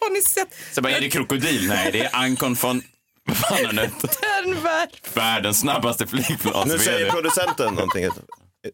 Har 0.00 0.10
ni 0.10 0.22
sett 0.22 0.48
Så 0.72 0.82
bara, 0.82 0.92
är 0.92 1.00
det 1.00 1.10
krokodil? 1.10 1.68
Nej, 1.68 1.92
det 1.92 2.00
är 2.04 2.16
Ankon 2.16 2.54
von... 2.54 2.82
Vad 3.26 3.36
fan 3.36 3.78
hette? 3.78 4.08
den 4.44 4.62
värld? 4.62 4.88
Världens 5.14 5.60
snabbaste 5.60 6.06
flygplans 6.06 6.72
Nu 6.72 6.78
säger 6.78 7.10
producenten 7.10 7.74
någonting. 7.74 8.08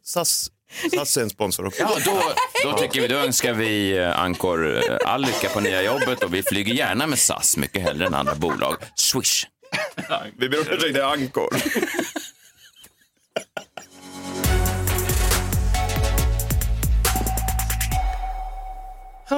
SAS, 0.02 0.50
SAS 0.94 1.16
är 1.16 1.22
en 1.22 1.30
sponsor 1.30 1.66
också. 1.66 1.82
Ja, 1.82 1.98
då, 2.04 2.22
då 2.64 2.78
tycker 2.78 3.00
vi, 3.00 3.08
då 3.08 3.16
önskar 3.16 3.52
vi 3.52 3.96
eh, 3.98 4.20
Ankor 4.20 4.76
eh, 4.76 4.96
all 5.06 5.20
lycka 5.20 5.48
på 5.48 5.60
nya 5.60 5.82
jobbet 5.82 6.22
och 6.22 6.34
vi 6.34 6.42
flyger 6.42 6.74
gärna 6.74 7.06
med 7.06 7.18
SAS 7.18 7.56
mycket 7.56 7.82
hellre 7.82 8.06
än 8.06 8.14
andra 8.14 8.34
bolag. 8.34 8.76
Swish. 8.94 9.46
Vi 10.38 10.48
ber 10.48 10.58
om 10.60 10.66
ursäkt, 10.70 10.94
det 10.94 11.00
är 11.00 11.12
Ankor. 11.12 11.48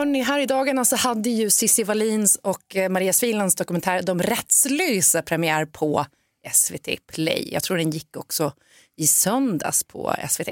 Hörni, 0.02 0.22
här 0.22 0.40
i 0.40 0.46
dagarna 0.46 0.84
så 0.84 0.96
hade 0.96 1.30
ju 1.30 1.50
Cissi 1.50 1.82
Wallins 1.82 2.36
och 2.36 2.76
eh, 2.76 2.88
Maria 2.88 3.12
Svilands 3.12 3.54
dokumentär 3.54 4.02
De 4.02 4.22
rättslösa 4.22 5.22
premiär 5.22 5.64
på 5.64 6.06
SVT 6.52 7.06
Play. 7.06 7.48
Jag 7.52 7.62
tror 7.62 7.76
den 7.76 7.90
gick 7.90 8.16
också 8.16 8.52
i 8.96 9.06
söndags 9.06 9.84
på 9.84 10.14
SVT. 10.30 10.48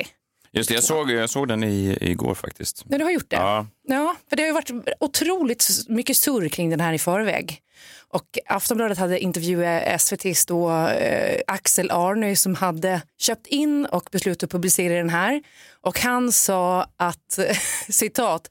Just 0.52 0.68
det, 0.68 0.74
jag 0.74 0.84
såg, 0.84 1.10
jag 1.10 1.30
såg 1.30 1.48
den 1.48 1.64
i, 1.64 1.98
igår 2.00 2.34
faktiskt. 2.34 2.84
Ja, 2.88 2.98
du 2.98 3.04
har 3.04 3.10
gjort 3.10 3.30
det? 3.30 3.36
Ja. 3.36 3.66
Ja, 3.88 4.16
för 4.28 4.36
det 4.36 4.42
har 4.42 4.46
ju 4.46 4.52
varit 4.52 4.70
otroligt 5.00 5.68
mycket 5.88 6.16
surr 6.16 6.48
kring 6.48 6.70
den 6.70 6.80
här 6.80 6.92
i 6.92 6.98
förväg. 6.98 7.62
Och 8.08 8.38
Aftonbladet 8.46 8.98
hade 8.98 9.18
intervjuat 9.18 9.82
SVTs 9.86 10.46
då, 10.46 10.70
eh, 10.88 11.40
Axel 11.46 11.90
Arnö 11.90 12.36
som 12.36 12.54
hade 12.54 13.02
köpt 13.18 13.46
in 13.46 13.86
och 13.86 14.08
beslutat 14.12 14.42
att 14.42 14.50
publicera 14.50 14.94
den 14.94 15.10
här. 15.10 15.42
Och 15.80 15.98
han 16.00 16.32
sa 16.32 16.86
att, 16.96 17.38
citat, 17.88 18.50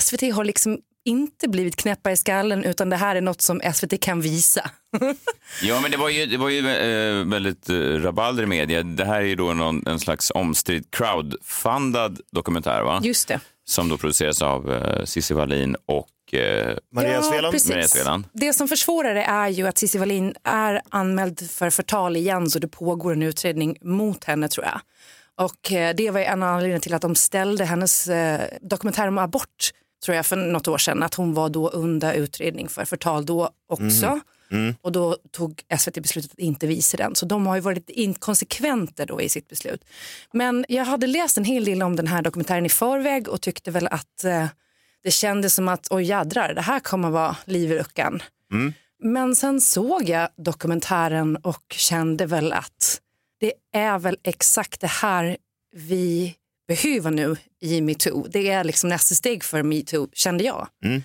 SVT 0.00 0.22
har 0.22 0.44
liksom 0.44 0.78
inte 1.04 1.48
blivit 1.48 1.76
knäppa 1.76 2.12
i 2.12 2.16
skallen 2.16 2.64
utan 2.64 2.90
det 2.90 2.96
här 2.96 3.16
är 3.16 3.20
något 3.20 3.42
som 3.42 3.60
SVT 3.74 4.00
kan 4.00 4.20
visa. 4.20 4.70
Ja, 5.62 5.80
men 5.80 5.90
det 5.90 5.96
var 5.96 6.08
ju, 6.08 6.26
det 6.26 6.36
var 6.36 6.48
ju 6.48 6.58
eh, 6.58 7.26
väldigt 7.26 7.68
eh, 7.68 7.74
rabalder 7.76 8.42
i 8.42 8.46
media. 8.46 8.82
Det 8.82 9.04
här 9.04 9.20
är 9.20 9.24
ju 9.24 9.34
då 9.34 9.54
någon, 9.54 9.86
en 9.86 10.00
slags 10.00 10.30
omstridd 10.34 10.84
crowdfundad 10.90 12.20
dokumentär, 12.32 12.82
va? 12.82 13.00
Just 13.04 13.28
det. 13.28 13.40
Som 13.64 13.88
då 13.88 13.98
produceras 13.98 14.42
av 14.42 14.72
eh, 14.72 15.04
Cissi 15.04 15.34
Wallin 15.34 15.76
och 15.86 16.34
eh, 16.34 16.66
precis. 17.50 17.68
Maria 17.68 17.88
Sveland. 17.88 18.24
Det 18.32 18.52
som 18.52 18.68
försvårar 18.68 19.14
det 19.14 19.22
är 19.22 19.48
ju 19.48 19.66
att 19.66 19.78
Cissi 19.78 19.98
Wallin 19.98 20.34
är 20.44 20.80
anmäld 20.88 21.50
för 21.50 21.70
förtal 21.70 22.16
igen 22.16 22.50
så 22.50 22.58
det 22.58 22.68
pågår 22.68 23.12
en 23.12 23.22
utredning 23.22 23.76
mot 23.82 24.24
henne 24.24 24.48
tror 24.48 24.66
jag. 24.66 24.80
Och 25.40 25.72
eh, 25.72 25.94
det 25.94 26.10
var 26.10 26.20
ju 26.20 26.26
en 26.26 26.42
av 26.42 26.48
anledningarna 26.48 26.80
till 26.80 26.94
att 26.94 27.02
de 27.02 27.14
ställde 27.14 27.64
hennes 27.64 28.08
eh, 28.08 28.40
dokumentär 28.60 29.08
om 29.08 29.18
abort 29.18 29.70
tror 30.04 30.16
jag 30.16 30.26
för 30.26 30.36
något 30.36 30.68
år 30.68 30.78
sedan 30.78 31.02
att 31.02 31.14
hon 31.14 31.34
var 31.34 31.48
då 31.48 31.68
under 31.68 32.14
utredning 32.14 32.68
för 32.68 32.84
förtal 32.84 33.26
då 33.26 33.50
också. 33.68 34.06
Mhm. 34.06 34.20
Mm. 34.52 34.74
Och 34.82 34.92
då 34.92 35.16
tog 35.30 35.62
SVT 35.78 36.02
beslutet 36.02 36.32
att 36.32 36.38
inte 36.38 36.66
visa 36.66 36.96
den. 36.96 37.14
Så 37.14 37.26
de 37.26 37.46
har 37.46 37.54
ju 37.54 37.60
varit 37.60 37.90
inkonsekventa 37.90 39.06
då 39.06 39.20
i 39.20 39.28
sitt 39.28 39.48
beslut. 39.48 39.84
Men 40.32 40.64
jag 40.68 40.84
hade 40.84 41.06
läst 41.06 41.38
en 41.38 41.44
hel 41.44 41.64
del 41.64 41.82
om 41.82 41.96
den 41.96 42.06
här 42.06 42.22
dokumentären 42.22 42.66
i 42.66 42.68
förväg 42.68 43.28
och 43.28 43.40
tyckte 43.40 43.70
väl 43.70 43.86
att 43.86 44.24
eh, 44.24 44.46
det 45.02 45.10
kändes 45.10 45.54
som 45.54 45.68
att 45.68 45.86
oj 45.90 46.04
jädrar, 46.04 46.54
det 46.54 46.60
här 46.60 46.80
kommer 46.80 47.10
vara 47.10 47.36
liv 47.44 47.72
i 47.72 47.78
luckan. 47.78 48.22
Mm. 48.52 48.72
Men 49.02 49.36
sen 49.36 49.60
såg 49.60 50.08
jag 50.08 50.28
dokumentären 50.36 51.36
och 51.36 51.64
kände 51.68 52.26
väl 52.26 52.52
att 52.52 53.00
det 53.40 53.52
är 53.72 53.98
väl 53.98 54.18
exakt 54.22 54.80
det 54.80 54.86
här 54.86 55.36
vi 55.72 56.34
behöver 56.70 57.10
nu 57.10 57.36
i 57.60 57.80
metoo. 57.80 58.26
Det 58.30 58.48
är 58.50 58.64
liksom 58.64 58.88
nästa 58.88 59.14
steg 59.14 59.44
för 59.44 59.62
metoo, 59.62 60.08
kände 60.12 60.44
jag. 60.44 60.68
Mm. 60.84 61.02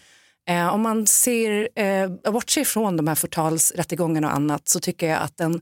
Eh, 0.50 0.74
om 0.74 0.82
man 0.82 1.08
ser, 1.08 1.70
eh, 1.80 2.32
bortser 2.32 2.64
från 2.64 2.98
de 2.98 3.08
här 3.08 3.16
förtalsrättegångarna 3.16 4.28
och 4.28 4.36
annat 4.36 4.70
så 4.70 4.80
tycker 4.80 5.08
jag 5.08 5.22
att 5.22 5.38
den 5.38 5.62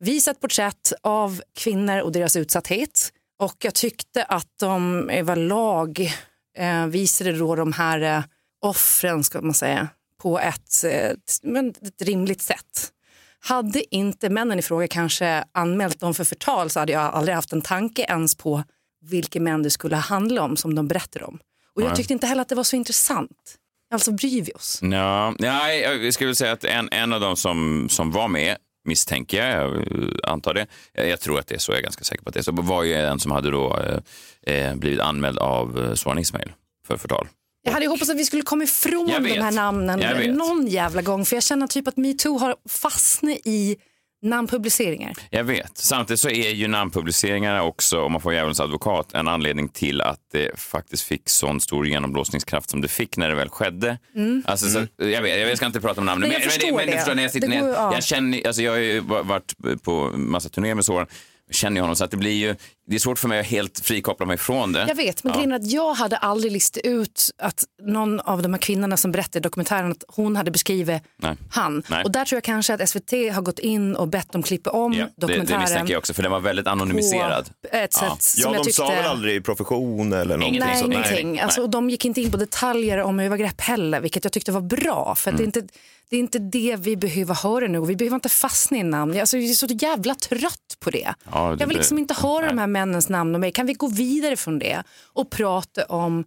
visar 0.00 0.32
ett 0.32 0.40
porträtt 0.40 0.92
av 1.02 1.42
kvinnor 1.56 2.00
och 2.00 2.12
deras 2.12 2.36
utsatthet. 2.36 3.12
Och 3.38 3.56
jag 3.60 3.74
tyckte 3.74 4.24
att 4.24 4.48
de 4.60 5.10
överlag 5.10 6.00
eh, 6.58 6.86
visade 6.86 7.32
då 7.32 7.54
de 7.54 7.72
här 7.72 8.00
eh, 8.00 8.24
offren, 8.62 9.24
ska 9.24 9.40
man 9.40 9.54
säga, 9.54 9.88
på 10.22 10.38
ett, 10.38 10.84
eh, 10.84 11.10
t- 11.10 11.16
men 11.42 11.68
ett 11.68 12.02
rimligt 12.02 12.42
sätt. 12.42 12.92
Hade 13.40 13.94
inte 13.94 14.30
männen 14.30 14.58
i 14.58 14.62
fråga 14.62 14.88
kanske 14.88 15.44
anmält 15.52 16.00
dem 16.00 16.14
för 16.14 16.24
förtal 16.24 16.70
så 16.70 16.80
hade 16.80 16.92
jag 16.92 17.02
aldrig 17.14 17.34
haft 17.34 17.52
en 17.52 17.62
tanke 17.62 18.02
ens 18.02 18.34
på 18.34 18.62
vilka 19.00 19.40
män 19.40 19.62
det 19.62 19.70
skulle 19.70 19.96
handla 19.96 20.42
om 20.42 20.56
som 20.56 20.74
de 20.74 20.88
berättade 20.88 21.24
om. 21.24 21.38
Och 21.76 21.82
jag 21.82 21.96
tyckte 21.96 22.12
inte 22.12 22.26
heller 22.26 22.42
att 22.42 22.48
det 22.48 22.54
var 22.54 22.64
så 22.64 22.76
intressant. 22.76 23.56
Alltså 23.92 24.12
bryr 24.12 24.42
vi 24.42 24.52
oss? 24.52 24.78
Ja, 24.82 25.34
nej, 25.38 25.80
jag 25.80 26.14
skulle 26.14 26.34
säga 26.34 26.52
att 26.52 26.64
en, 26.64 26.88
en 26.92 27.12
av 27.12 27.20
dem 27.20 27.36
som, 27.36 27.88
som 27.90 28.10
var 28.10 28.28
med, 28.28 28.56
misstänker 28.84 29.46
jag, 29.46 29.60
jag 29.60 30.20
antar 30.24 30.54
det, 30.54 30.66
jag, 30.92 31.20
tror 31.20 31.38
att 31.38 31.46
det 31.46 31.54
är 31.54 31.58
så, 31.58 31.72
jag 31.72 31.78
är 31.78 31.82
ganska 31.82 32.04
säker 32.04 32.22
på 32.22 32.28
att 32.28 32.34
det 32.34 32.40
är 32.40 32.42
så, 32.42 32.52
var 32.52 32.82
ju 32.82 32.94
en 32.94 33.20
som 33.20 33.32
hade 33.32 33.50
då 33.50 33.78
eh, 33.78 34.54
eh, 34.54 34.76
blivit 34.76 35.00
anmäld 35.00 35.38
av 35.38 35.84
eh, 35.84 35.94
Soran 35.94 36.18
Ismail 36.18 36.52
för 36.86 36.96
förtal. 36.96 37.28
Jag 37.62 37.72
hade 37.72 37.86
hoppats 37.86 38.10
att 38.10 38.16
vi 38.16 38.24
skulle 38.24 38.42
komma 38.42 38.64
ifrån 38.64 39.06
de 39.06 39.40
här 39.40 39.52
namnen 39.52 40.00
någon 40.36 40.66
jävla 40.66 41.02
gång. 41.02 41.24
För 41.24 41.36
jag 41.36 41.42
känner 41.42 41.66
typ 41.66 41.88
att 41.88 41.96
metoo 41.96 42.38
har 42.38 42.56
fastnat 42.68 43.38
i 43.44 43.76
namnpubliceringar. 44.22 45.12
Jag 45.30 45.44
vet. 45.44 45.78
Samtidigt 45.78 46.20
så 46.20 46.28
är 46.30 46.50
ju 46.50 46.68
namnpubliceringarna 46.68 47.62
också, 47.62 48.00
om 48.02 48.12
man 48.12 48.20
får 48.20 48.32
djävulens 48.32 48.60
advokat, 48.60 49.12
en 49.12 49.28
anledning 49.28 49.68
till 49.68 50.00
att 50.00 50.18
det 50.32 50.60
faktiskt 50.60 51.02
fick 51.02 51.28
sån 51.28 51.60
stor 51.60 51.86
genomblåsningskraft 51.86 52.70
som 52.70 52.80
det 52.80 52.88
fick 52.88 53.16
när 53.16 53.28
det 53.28 53.34
väl 53.34 53.48
skedde. 53.48 53.98
Mm. 54.16 54.42
Alltså, 54.46 54.68
så, 54.68 54.86
jag, 55.04 55.22
vet, 55.22 55.48
jag 55.48 55.56
ska 55.56 55.66
inte 55.66 55.80
prata 55.80 56.00
om 56.00 56.06
namnen, 56.06 56.28
Men 56.28 56.40
jag 56.42 56.52
förstår 56.52 56.76
men, 56.76 56.86
det. 56.86 56.92
förstår, 56.92 57.14
när 57.14 57.22
jag, 57.22 57.32
sitter, 57.32 57.48
Det 57.48 57.56
går- 57.60 57.68
jag, 57.68 57.76
ja. 57.78 57.94
jag, 57.94 58.04
känner, 58.04 58.46
alltså, 58.46 58.62
jag 58.62 58.72
har 58.72 58.78
ju 58.78 59.00
va- 59.00 59.22
varit 59.22 59.54
på 59.82 60.10
massa 60.14 60.48
turnéer 60.48 60.74
med 60.74 60.84
Soran, 60.84 61.06
känner 61.50 61.76
ju 61.76 61.80
honom 61.80 61.96
så 61.96 62.04
att 62.04 62.10
det 62.10 62.16
blir 62.16 62.32
ju, 62.32 62.54
det 62.90 62.96
är 62.96 63.00
svårt 63.00 63.18
för 63.18 63.28
mig 63.28 63.40
att 63.40 63.46
helt 63.46 63.80
frikoppla 63.80 64.26
mig 64.26 64.36
från 64.36 64.72
det. 64.72 64.84
Jag 64.88 64.94
vet, 64.94 65.24
men 65.24 65.30
ja. 65.32 65.36
grejen 65.36 65.52
är 65.52 65.56
att 65.56 65.70
jag 65.70 65.94
hade 65.94 66.16
aldrig 66.16 66.52
listat 66.52 66.82
ut 66.84 67.30
att 67.38 67.64
någon 67.82 68.20
av 68.20 68.42
de 68.42 68.52
här 68.54 68.60
kvinnorna 68.60 68.96
som 68.96 69.12
berättade 69.12 69.38
i 69.38 69.40
dokumentären 69.40 69.90
att 69.90 70.04
hon 70.08 70.36
hade 70.36 70.50
beskrivit 70.50 71.02
Nej. 71.16 71.36
han. 71.50 71.82
Nej. 71.88 72.04
Och 72.04 72.10
där 72.10 72.24
tror 72.24 72.36
jag 72.36 72.44
kanske 72.44 72.74
att 72.74 72.88
SVT 72.88 73.12
har 73.12 73.42
gått 73.42 73.58
in 73.58 73.96
och 73.96 74.08
bett 74.08 74.32
dem 74.32 74.42
klippa 74.42 74.70
om 74.70 74.92
Ja, 74.92 74.98
det, 75.04 75.10
det 75.16 75.26
dokumentären. 75.26 75.60
misstänker 75.60 75.92
jag 75.92 75.98
också, 75.98 76.14
för 76.14 76.22
den 76.22 76.32
var 76.32 76.40
väldigt 76.40 76.66
anonymiserad. 76.66 77.46
På 77.70 77.76
ett 77.76 77.92
sätt 77.92 78.22
som 78.22 78.42
Ja, 78.42 78.56
jag 78.56 78.64
de 78.64 78.72
sa 78.72 78.82
tyckte- 78.88 79.02
väl 79.02 79.10
aldrig 79.10 79.44
profession 79.44 80.12
eller 80.12 80.36
någonting 80.36 80.60
Nej, 80.60 80.80
sånt? 80.80 80.94
ingenting. 80.94 81.40
Alltså, 81.40 81.62
och 81.62 81.70
de 81.70 81.90
gick 81.90 82.04
inte 82.04 82.20
in 82.20 82.30
på 82.30 82.36
detaljer 82.36 82.98
om 82.98 83.20
övergrepp 83.20 83.60
heller, 83.60 84.00
vilket 84.00 84.24
jag 84.24 84.32
tyckte 84.32 84.52
var 84.52 84.60
bra. 84.60 85.14
För 85.14 85.30
att 85.30 85.36
det, 85.36 85.42
är 85.42 85.46
inte, 85.46 85.62
det 86.10 86.16
är 86.16 86.20
inte 86.20 86.38
det 86.38 86.76
vi 86.78 86.96
behöver 86.96 87.34
höra 87.34 87.66
nu. 87.66 87.80
Vi 87.80 87.96
behöver 87.96 88.14
inte 88.14 88.28
fastna 88.28 88.76
i 88.76 88.82
namn. 88.82 89.20
Alltså, 89.20 89.38
jag 89.38 89.50
är 89.50 89.54
så 89.54 89.66
jävla 89.66 90.14
trött 90.14 90.76
på 90.80 90.90
det. 90.90 91.14
Ja, 91.32 91.48
det 91.50 91.56
jag 91.60 91.66
vill 91.66 91.76
liksom 91.76 91.98
inte 91.98 92.14
höra 92.14 92.46
de 92.46 92.58
här 92.58 92.66
männens 92.80 93.08
namn 93.08 93.34
och 93.34 93.40
mig. 93.40 93.52
Kan 93.52 93.66
vi 93.66 93.72
gå 93.74 93.88
vidare 93.88 94.36
från 94.36 94.58
det 94.58 94.82
och 95.12 95.30
prata 95.30 95.84
om 95.84 96.24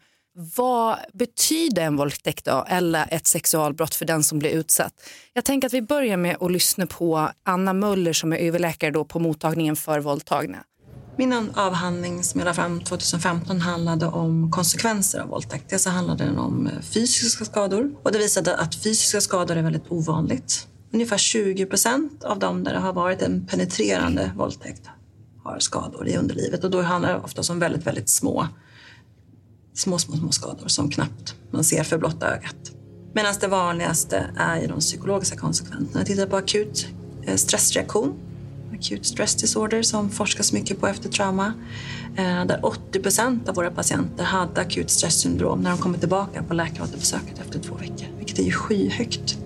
vad 0.58 0.98
betyder 1.14 1.82
en 1.82 1.96
våldtäkt 1.96 2.46
då, 2.46 2.66
eller 2.68 3.08
ett 3.12 3.28
sexualbrott 3.28 3.96
för 3.96 4.06
den 4.06 4.24
som 4.24 4.40
blir 4.40 4.50
utsatt? 4.50 4.94
Jag 5.34 5.46
tänker 5.46 5.68
att 5.68 5.74
vi 5.74 5.82
börjar 5.82 6.18
med 6.18 6.38
att 6.40 6.52
lyssna 6.52 6.86
på 6.86 7.30
Anna 7.44 7.74
Möller 7.74 8.14
som 8.14 8.34
är 8.34 8.38
överläkare 8.38 8.92
då 8.92 9.06
på 9.06 9.20
mottagningen 9.20 9.76
för 9.76 10.00
våldtagna. 10.00 10.58
Min 11.18 11.50
avhandling 11.56 12.24
som 12.24 12.40
jag 12.40 12.46
la 12.46 12.54
fram 12.54 12.82
2015 12.82 13.62
handlade 13.62 14.06
om 14.06 14.52
konsekvenser 14.52 15.20
av 15.20 15.30
våldtäkt. 15.30 15.70
Dels 15.70 15.84
så 15.84 15.90
handlade 15.90 16.24
den 16.24 16.38
om 16.38 16.68
eh, 16.68 16.82
fysiska 16.82 17.46
skador 17.46 17.92
och 18.04 18.12
det 18.12 18.18
visade 18.18 18.58
att 18.58 18.76
fysiska 18.76 19.22
skador 19.22 19.58
är 19.58 19.62
väldigt 19.62 19.92
ovanligt. 19.92 20.68
Ungefär 20.94 21.18
20 21.18 21.66
procent 21.66 22.24
av 22.24 22.40
dem 22.40 22.64
där 22.64 22.74
det 22.74 22.80
har 22.80 22.94
varit 22.94 23.22
en 23.22 23.48
penetrerande 23.48 24.32
våldtäkt 24.36 24.90
har 25.44 25.60
skador 25.60 26.08
i 26.08 26.18
underlivet 26.18 26.64
och 26.64 26.72
då 26.72 26.82
handlar 26.82 27.14
det 27.14 27.20
ofta 27.20 27.54
om 27.54 27.60
väldigt, 27.60 27.88
väldigt 27.88 28.10
små, 28.10 28.48
små, 29.74 29.98
små, 29.98 30.16
små 30.16 30.32
skador 30.32 30.68
som 30.68 30.92
knappt 30.92 31.36
man 31.52 31.64
ser 31.64 31.84
för 31.84 31.98
blotta 31.98 32.36
ögat. 32.36 32.72
Medan 33.14 33.34
det 33.42 33.48
vanligaste 33.48 34.30
är 34.38 34.62
ju 34.62 34.68
de 34.68 34.80
psykologiska 34.80 35.38
konsekvenserna. 35.38 36.00
Jag 36.00 36.08
tittar 36.08 36.26
på 36.26 36.38
akut 36.38 36.88
eh, 37.24 37.36
stressreaktion 37.36 38.20
acute 38.84 39.04
stress 39.04 39.36
disorder 39.36 39.82
som 39.82 40.10
forskas 40.10 40.54
mycket 40.54 40.80
på 40.80 40.88
efter 40.88 41.10
trauma. 41.10 41.54
Eh, 42.18 42.46
där 42.46 42.60
80 42.66 43.00
procent 43.00 43.50
av 43.50 43.56
våra 43.56 43.72
patienter 43.72 44.24
hade 44.24 44.62
akut 44.62 44.90
stresssyndrom 44.90 45.62
när 45.62 45.70
de 45.70 45.80
kommer 45.80 45.98
tillbaka 45.98 46.44
på 46.44 46.54
läkaråterbesöket 46.54 47.40
efter 47.40 47.60
två 47.60 47.76
veckor, 47.76 48.08
vilket 48.18 48.40
är 48.40 48.44
ju 48.44 48.52
skyhögt. 48.52 49.43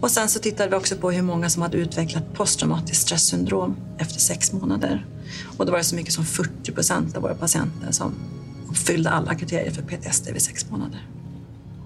Och 0.00 0.10
sen 0.10 0.28
så 0.28 0.38
tittade 0.38 0.70
vi 0.70 0.76
också 0.76 0.96
på 0.96 1.10
hur 1.10 1.22
många 1.22 1.50
som 1.50 1.62
hade 1.62 1.76
utvecklat 1.76 2.34
posttraumatiskt 2.34 3.02
stresssyndrom 3.02 3.76
efter 3.98 4.20
sex 4.20 4.52
månader. 4.52 5.06
Och 5.56 5.66
då 5.66 5.72
var 5.72 5.78
det 5.78 5.84
så 5.84 5.96
mycket 5.96 6.12
som 6.12 6.24
40 6.24 6.72
procent 6.72 7.16
av 7.16 7.22
våra 7.22 7.34
patienter 7.34 7.92
som 7.92 8.14
uppfyllde 8.70 9.10
alla 9.10 9.34
kriterier 9.34 9.70
för 9.70 9.82
PTSD 9.82 10.28
vid 10.32 10.42
sex 10.42 10.70
månader. 10.70 11.06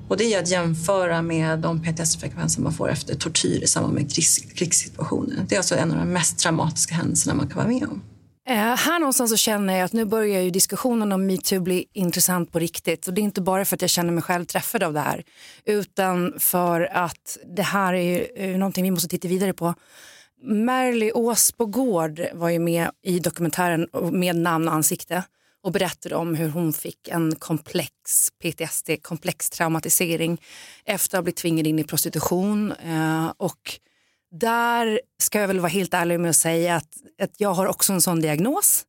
Och 0.09 0.16
det 0.16 0.35
är 0.35 0.42
att 0.42 0.50
jämföra 0.50 1.22
med 1.22 1.59
de 1.59 1.83
PTSD-frekvenser 1.83 2.61
man 2.61 2.72
får 2.72 2.90
efter 2.90 3.14
tortyr 3.14 3.62
i 3.62 3.66
samband 3.66 3.94
med 3.94 4.12
krigssituationer. 4.57 5.46
Det 5.48 5.55
är 5.55 5.59
alltså 5.59 5.77
en 5.77 5.92
av 5.92 5.98
de 5.98 6.09
mest 6.12 6.38
traumatiska 6.38 6.94
händelserna 6.94 7.35
man 7.35 7.48
kan 7.48 7.57
vara 7.57 7.68
med 7.68 7.85
om. 7.88 8.03
Eh, 8.47 8.57
här 8.57 8.99
någonstans 8.99 9.31
så 9.31 9.37
känner 9.37 9.77
jag 9.77 9.85
att 9.85 9.93
nu 9.93 10.05
börjar 10.05 10.41
ju 10.41 10.51
diskussionen 10.51 11.13
om 11.13 11.27
metoo 11.27 11.61
bli 11.61 11.87
intressant 11.93 12.53
på 12.53 12.59
riktigt. 12.59 13.07
Och 13.07 13.15
det 13.15 13.21
är 13.21 13.23
inte 13.23 13.41
bara 13.41 13.65
för 13.65 13.77
att 13.77 13.81
jag 13.81 13.91
känner 13.91 14.13
mig 14.13 14.23
själv 14.23 14.45
träffad 14.45 14.83
av 14.83 14.93
det 14.93 15.01
här. 15.01 15.25
Utan 15.65 16.35
för 16.39 16.81
att 16.81 17.39
det 17.57 17.63
här 17.63 17.95
är 17.95 18.03
ju 18.03 18.27
eh, 18.37 18.59
någonting 18.59 18.85
vi 18.85 18.91
måste 18.91 19.09
titta 19.09 19.29
vidare 19.29 19.53
på. 19.53 19.75
Merly 20.43 21.13
Åsbogård 21.13 22.21
var 22.33 22.49
ju 22.49 22.59
med 22.59 22.91
i 23.03 23.19
dokumentären 23.19 23.89
med 24.13 24.37
namn 24.37 24.69
och 24.69 24.75
ansikte 24.75 25.25
och 25.63 25.73
berättade 25.73 26.15
om 26.15 26.35
hur 26.35 26.49
hon 26.49 26.73
fick 26.73 27.09
en 27.09 27.37
komplex 27.37 28.31
PTSD, 28.43 28.91
komplex 29.03 29.51
traumatisering 29.51 30.41
efter 30.85 31.17
att 31.17 31.19
ha 31.19 31.23
blivit 31.23 31.37
tvingad 31.37 31.67
in 31.67 31.79
i 31.79 31.85
prostitution. 31.85 32.73
Eh, 32.73 33.33
och 33.37 33.81
där 34.40 35.01
ska 35.23 35.40
jag 35.40 35.49
väl 35.49 35.61
vara 35.61 35.70
helt 35.70 35.94
ärlig 35.94 36.20
med 36.20 36.31
att 36.31 36.37
säga 36.37 36.77
att, 36.77 36.88
att 37.23 37.31
jag 37.37 37.55
har 37.55 37.66
också 37.66 37.92
en 37.92 38.01
sån 38.01 38.20
diagnos. 38.20 38.85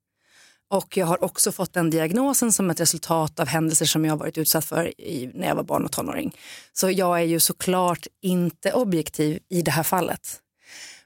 Och 0.69 0.97
jag 0.97 1.05
har 1.05 1.23
också 1.23 1.51
fått 1.51 1.73
den 1.73 1.89
diagnosen 1.89 2.51
som 2.51 2.69
ett 2.69 2.79
resultat 2.79 3.39
av 3.39 3.47
händelser 3.47 3.86
som 3.86 4.05
jag 4.05 4.17
varit 4.17 4.38
utsatt 4.38 4.65
för 4.65 5.01
i, 5.01 5.31
när 5.34 5.47
jag 5.47 5.55
var 5.55 5.63
barn 5.63 5.86
och 5.86 5.91
tonåring. 5.91 6.36
Så 6.73 6.89
jag 6.89 7.19
är 7.19 7.23
ju 7.23 7.39
såklart 7.39 8.08
inte 8.21 8.73
objektiv 8.73 9.39
i 9.49 9.62
det 9.62 9.71
här 9.71 9.84
fallet. 9.84 10.39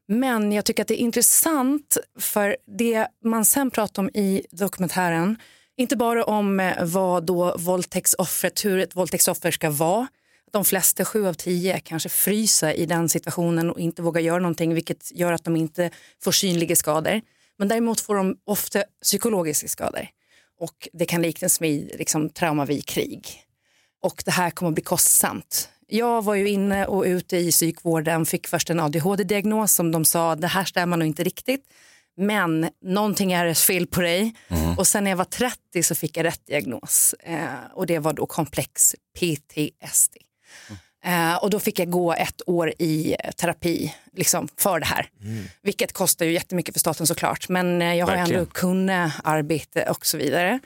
Men 0.08 0.52
jag 0.52 0.66
tycker 0.66 0.84
att 0.84 0.88
det 0.88 1.02
är 1.02 1.04
intressant 1.04 1.98
för 2.20 2.58
det 2.78 3.08
man 3.24 3.46
sen 3.46 3.72
pratar 3.72 4.04
om 4.04 4.10
i 4.10 4.46
dokumentären 4.52 5.38
inte 5.80 5.96
bara 5.96 6.26
om 6.26 6.60
eh, 6.60 6.86
vad 6.86 7.26
då 7.26 7.56
våldtäktsoffret, 7.58 8.66
hur 8.66 8.80
ett 8.80 8.96
våldtäktsoffer 8.96 9.52
ska 9.52 9.70
vara. 9.70 10.08
De 10.52 10.66
flesta, 10.66 11.06
sju 11.06 11.28
av 11.28 11.34
tio, 11.34 11.80
kanske 11.80 12.10
fryser 12.10 12.74
i 12.74 12.86
den 12.86 13.10
situationen 13.10 13.70
och 13.70 13.80
inte 13.80 14.02
vågar 14.02 14.22
göra 14.22 14.40
någonting 14.40 14.74
vilket 14.74 15.12
gör 15.16 15.34
att 15.34 15.44
de 15.44 15.56
inte 15.56 15.90
får 16.24 16.32
synliga 16.32 16.76
skador. 16.76 17.22
Men 17.58 17.68
däremot 17.68 18.00
får 18.00 18.16
de 18.16 18.38
ofta 18.46 18.84
psykologiska 19.02 19.68
skador. 19.68 20.08
Och 20.60 20.88
det 20.94 21.06
kan 21.06 21.22
liknas 21.22 21.62
med 21.62 21.92
liksom, 21.98 22.30
trauma 22.30 22.66
vid 22.66 22.86
krig. 22.86 23.28
Och 24.02 24.22
det 24.26 24.32
här 24.32 24.52
kommer 24.52 24.70
att 24.70 24.76
bli 24.76 24.84
kostsamt. 24.84 25.70
Jag 25.88 26.24
var 26.24 26.36
ju 26.36 26.50
inne 26.50 26.86
och 26.86 27.04
ute 27.04 27.38
i 27.38 27.52
psykvården, 27.52 28.26
fick 28.26 28.48
först 28.48 28.70
en 28.70 28.80
ADHD-diagnos 28.80 29.74
som 29.74 29.92
de 29.92 30.06
sa, 30.06 30.36
det 30.36 30.48
här 30.48 30.64
stämmer 30.64 30.98
nog 30.98 31.08
inte 31.08 31.24
riktigt. 31.24 31.64
Men 32.18 32.70
någonting 32.82 33.32
är 33.32 33.54
fel 33.54 33.88
på 33.88 34.02
dig. 34.02 34.36
Mm. 34.48 34.78
Och 34.78 34.88
sen 34.88 35.04
när 35.04 35.12
jag 35.12 35.18
var 35.18 35.26
30 35.26 35.84
så 35.84 35.96
fick 35.96 36.18
jag 36.18 36.24
rätt 36.24 36.46
diagnos. 36.46 37.16
Eh, 37.20 37.44
och 37.74 37.86
det 37.86 38.00
var 38.00 38.14
då 38.14 38.26
komplex 38.26 38.96
PTSD. 39.20 40.18
Mm. 40.70 40.80
Eh, 41.04 41.36
och 41.44 41.50
då 41.50 41.60
fick 41.60 41.80
jag 41.80 41.90
gå 41.90 42.14
ett 42.14 42.42
år 42.46 42.74
i 42.80 43.16
terapi 43.38 43.96
liksom, 44.16 44.48
för 44.58 44.80
det 44.80 44.86
här. 44.86 45.10
Mm. 45.24 45.44
Vilket 45.62 45.94
kostar 45.94 46.26
ju 46.26 46.32
jättemycket 46.32 46.76
för 46.76 46.80
staten 46.80 47.08
såklart. 47.08 47.50
Men 47.50 47.82
eh, 47.82 47.96
jag 47.96 48.08
har 48.08 48.16
Verkligen. 48.16 48.40
ändå 48.42 48.52
kunnat 48.52 49.12
arbeta 49.24 49.92
och 49.92 50.06
så 50.06 50.18
vidare. 50.18 50.60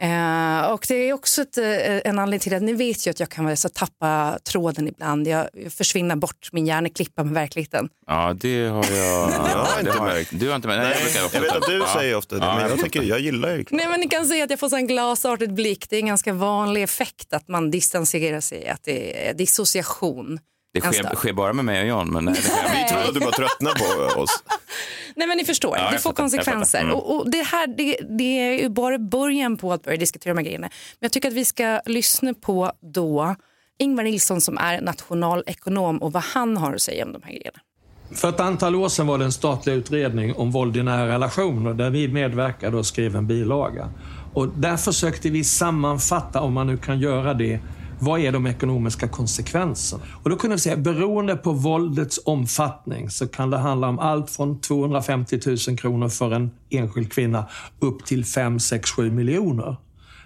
Eh, 0.00 0.72
och 0.72 0.84
det 0.88 0.94
är 0.94 1.12
också 1.12 1.42
ett, 1.42 1.58
eh, 1.58 2.10
en 2.10 2.18
anledning 2.18 2.40
till 2.40 2.54
att 2.54 2.62
ni 2.62 2.72
vet 2.72 3.06
ju 3.06 3.10
att 3.10 3.20
jag 3.20 3.28
kan 3.28 3.56
så 3.56 3.68
tappa 3.68 4.38
tråden 4.44 4.88
ibland. 4.88 5.28
Jag 5.28 5.48
försvinner 5.70 6.16
bort, 6.16 6.48
min 6.52 6.66
hjärna 6.66 6.88
klippa 6.88 7.24
med 7.24 7.34
verkligheten. 7.34 7.88
Ja, 8.06 8.36
det 8.40 8.66
har 8.66 8.84
jag, 8.90 9.30
ja, 9.30 9.68
inte 9.80 10.02
märkt. 10.02 10.30
Du 10.32 10.48
har 10.48 10.56
inte 10.56 10.68
märkt? 10.68 11.00
Nej, 11.00 11.12
jag, 11.16 11.34
jag 11.34 11.40
vet 11.40 11.56
att 11.56 11.68
du 11.68 11.78
ja. 11.78 11.88
säger 11.94 12.16
ofta 12.16 12.34
det, 12.34 12.46
men 12.46 12.70
jag, 12.70 12.80
tycker, 12.80 13.02
jag 13.02 13.20
gillar 13.20 13.50
ju 13.50 13.64
Nej, 13.70 13.88
men 13.88 14.00
Ni 14.00 14.08
kan 14.08 14.26
se 14.26 14.42
att 14.42 14.50
jag 14.50 14.60
får 14.60 14.74
en 14.74 14.86
glasartad 14.86 15.54
blick. 15.54 15.90
Det 15.90 15.96
är 15.96 16.00
en 16.00 16.06
ganska 16.06 16.32
vanlig 16.32 16.82
effekt 16.82 17.32
att 17.32 17.48
man 17.48 17.70
distanserar 17.70 18.40
sig, 18.40 18.68
att 18.68 18.84
det 18.84 19.28
är 19.28 19.34
dissociation. 19.34 20.38
Det 20.74 20.80
sker, 20.80 21.14
sker, 21.14 21.32
bara 21.32 21.52
med 21.52 21.64
mig 21.64 21.80
och 21.80 21.88
John. 21.88 22.10
Men 22.10 22.24
nej, 22.24 22.34
det 22.34 22.82
Vi 22.82 22.88
trodde 22.88 23.08
att 23.08 23.14
du 23.14 23.20
bara 23.20 23.30
tröttnade 23.30 23.76
på 23.78 24.20
oss. 24.20 24.44
Nej 25.16 25.28
men 25.28 25.36
ni 25.36 25.44
förstår, 25.44 25.76
ja, 25.76 25.90
det 25.90 25.98
får 25.98 26.10
fattar, 26.10 26.22
konsekvenser. 26.22 26.80
Mm. 26.80 26.94
Och, 26.94 27.16
och, 27.16 27.30
det 27.30 27.42
här 27.42 27.66
det, 27.66 27.96
det 28.18 28.40
är 28.40 28.62
ju 28.62 28.68
bara 28.68 28.98
början 28.98 29.56
på 29.56 29.72
att 29.72 29.82
börja 29.82 29.96
diskutera 29.96 30.34
de 30.34 30.38
här 30.38 30.44
grejerna. 30.44 30.66
Men 31.00 31.06
jag 31.06 31.12
tycker 31.12 31.28
att 31.28 31.34
vi 31.34 31.44
ska 31.44 31.80
lyssna 31.86 32.34
på 32.34 32.72
då 32.80 33.36
Ingvar 33.78 34.04
Nilsson 34.04 34.40
som 34.40 34.58
är 34.58 34.80
nationalekonom 34.80 35.98
och 35.98 36.12
vad 36.12 36.22
han 36.22 36.56
har 36.56 36.74
att 36.74 36.82
säga 36.82 37.04
om 37.04 37.12
de 37.12 37.22
här 37.22 37.32
grejerna. 37.32 37.58
För 38.12 38.28
ett 38.28 38.40
antal 38.40 38.74
år 38.74 38.88
sedan 38.88 39.06
var 39.06 39.18
det 39.18 39.24
en 39.24 39.32
statlig 39.32 39.72
utredning 39.72 40.34
om 40.34 40.50
våld 40.50 40.76
i 40.76 40.82
nära 40.82 41.08
relationer 41.08 41.74
där 41.74 41.90
vi 41.90 42.08
medverkade 42.08 42.76
och 42.76 42.86
skrev 42.86 43.16
en 43.16 43.26
bilaga. 43.26 43.88
Och 44.34 44.48
där 44.48 44.76
försökte 44.76 45.30
vi 45.30 45.44
sammanfatta, 45.44 46.40
om 46.40 46.52
man 46.52 46.66
nu 46.66 46.76
kan 46.76 47.00
göra 47.00 47.34
det, 47.34 47.60
vad 47.98 48.20
är 48.20 48.32
de 48.32 48.46
ekonomiska 48.46 49.08
konsekvenserna? 49.08 50.02
Och 50.22 50.30
då 50.30 50.36
kunde 50.36 50.56
vi 50.56 50.60
säga, 50.60 50.76
beroende 50.76 51.36
på 51.36 51.52
våldets 51.52 52.20
omfattning 52.24 53.10
så 53.10 53.28
kan 53.28 53.50
det 53.50 53.58
handla 53.58 53.88
om 53.88 53.98
allt 53.98 54.30
från 54.30 54.60
250 54.60 55.40
000 55.68 55.78
kronor 55.78 56.08
för 56.08 56.30
en 56.30 56.50
enskild 56.70 57.12
kvinna 57.12 57.48
upp 57.80 58.04
till 58.06 58.24
5, 58.24 58.60
6, 58.60 58.90
7 58.90 59.10
miljoner. 59.10 59.76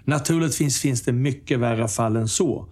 Naturligtvis 0.03 0.79
finns 0.79 1.01
det 1.01 1.11
mycket 1.11 1.59
värre 1.59 1.87
fall 1.87 2.15
än 2.15 2.27
så. 2.27 2.65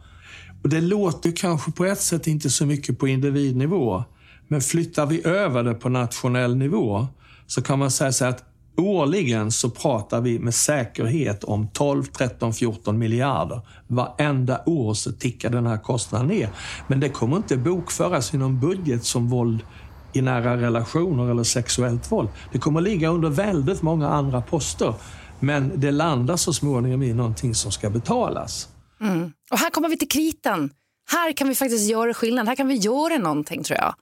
Och 0.64 0.70
det 0.70 0.82
låter 0.82 1.32
kanske 1.32 1.72
på 1.72 1.86
ett 1.86 2.02
sätt 2.02 2.28
inte 2.28 2.50
så 2.50 2.66
mycket 2.66 3.00
på 3.00 3.08
individnivå. 3.08 4.04
Men 4.48 4.62
flyttar 4.62 5.06
vi 5.06 5.28
över 5.28 5.64
det 5.64 5.74
på 5.74 5.90
nationell 5.90 6.56
nivå 6.56 7.08
så 7.48 7.62
kan 7.62 7.80
man 7.80 7.92
säga 7.92 8.12
så 8.12 8.26
att 8.26 8.44
Årligen 8.78 9.52
så 9.52 9.70
pratar 9.70 10.22
vi 10.22 10.40
med 10.40 10.56
säkerhet 10.56 11.44
om 11.44 11.68
12, 11.68 12.04
13, 12.04 12.54
14 12.54 12.98
miljarder. 12.98 13.62
Varenda 13.88 14.62
år 14.66 14.94
så 14.94 15.12
tickar 15.12 15.50
den 15.50 15.68
här 15.68 15.78
kostnaden 15.78 16.28
ner. 16.28 16.50
Men 16.88 17.00
det 17.00 17.10
kommer 17.10 17.38
inte 17.38 17.58
bokföras 17.58 18.34
i 18.34 18.38
någon 18.38 18.60
budget 18.60 19.04
som 19.04 19.30
våld 19.30 19.60
i 20.14 20.22
nära 20.22 20.58
relationer 20.58 21.32
eller 21.32 21.44
sexuellt 21.44 22.12
våld. 22.12 22.30
Det 22.52 22.60
kommer 22.60 22.82
ligga 22.82 23.10
under 23.10 23.30
väldigt 23.30 23.82
många 23.82 24.10
andra 24.10 24.42
poster. 24.42 24.94
Men 25.40 25.72
det 25.76 25.92
landar 25.92 26.38
så 26.38 26.54
småningom 26.54 27.04
i 27.04 27.14
någonting 27.14 27.56
som 27.56 27.72
ska 27.72 27.90
betalas. 27.90 28.70
Mm. 29.02 29.32
Och 29.52 29.58
här 29.58 29.70
kommer 29.70 29.90
vi 29.90 29.98
till 29.98 30.10
kritan. 30.10 30.70
Här 31.12 31.34
kan 31.34 31.48
vi 31.48 31.56
faktiskt 31.56 31.90
göra 31.90 32.14
skillnad. 32.14 32.48
Här 32.48 32.56
kan 32.56 32.68
vi 32.68 32.76
göra 32.76 33.18
någonting 33.18 33.64
tror 33.64 33.80
jag. 33.80 33.94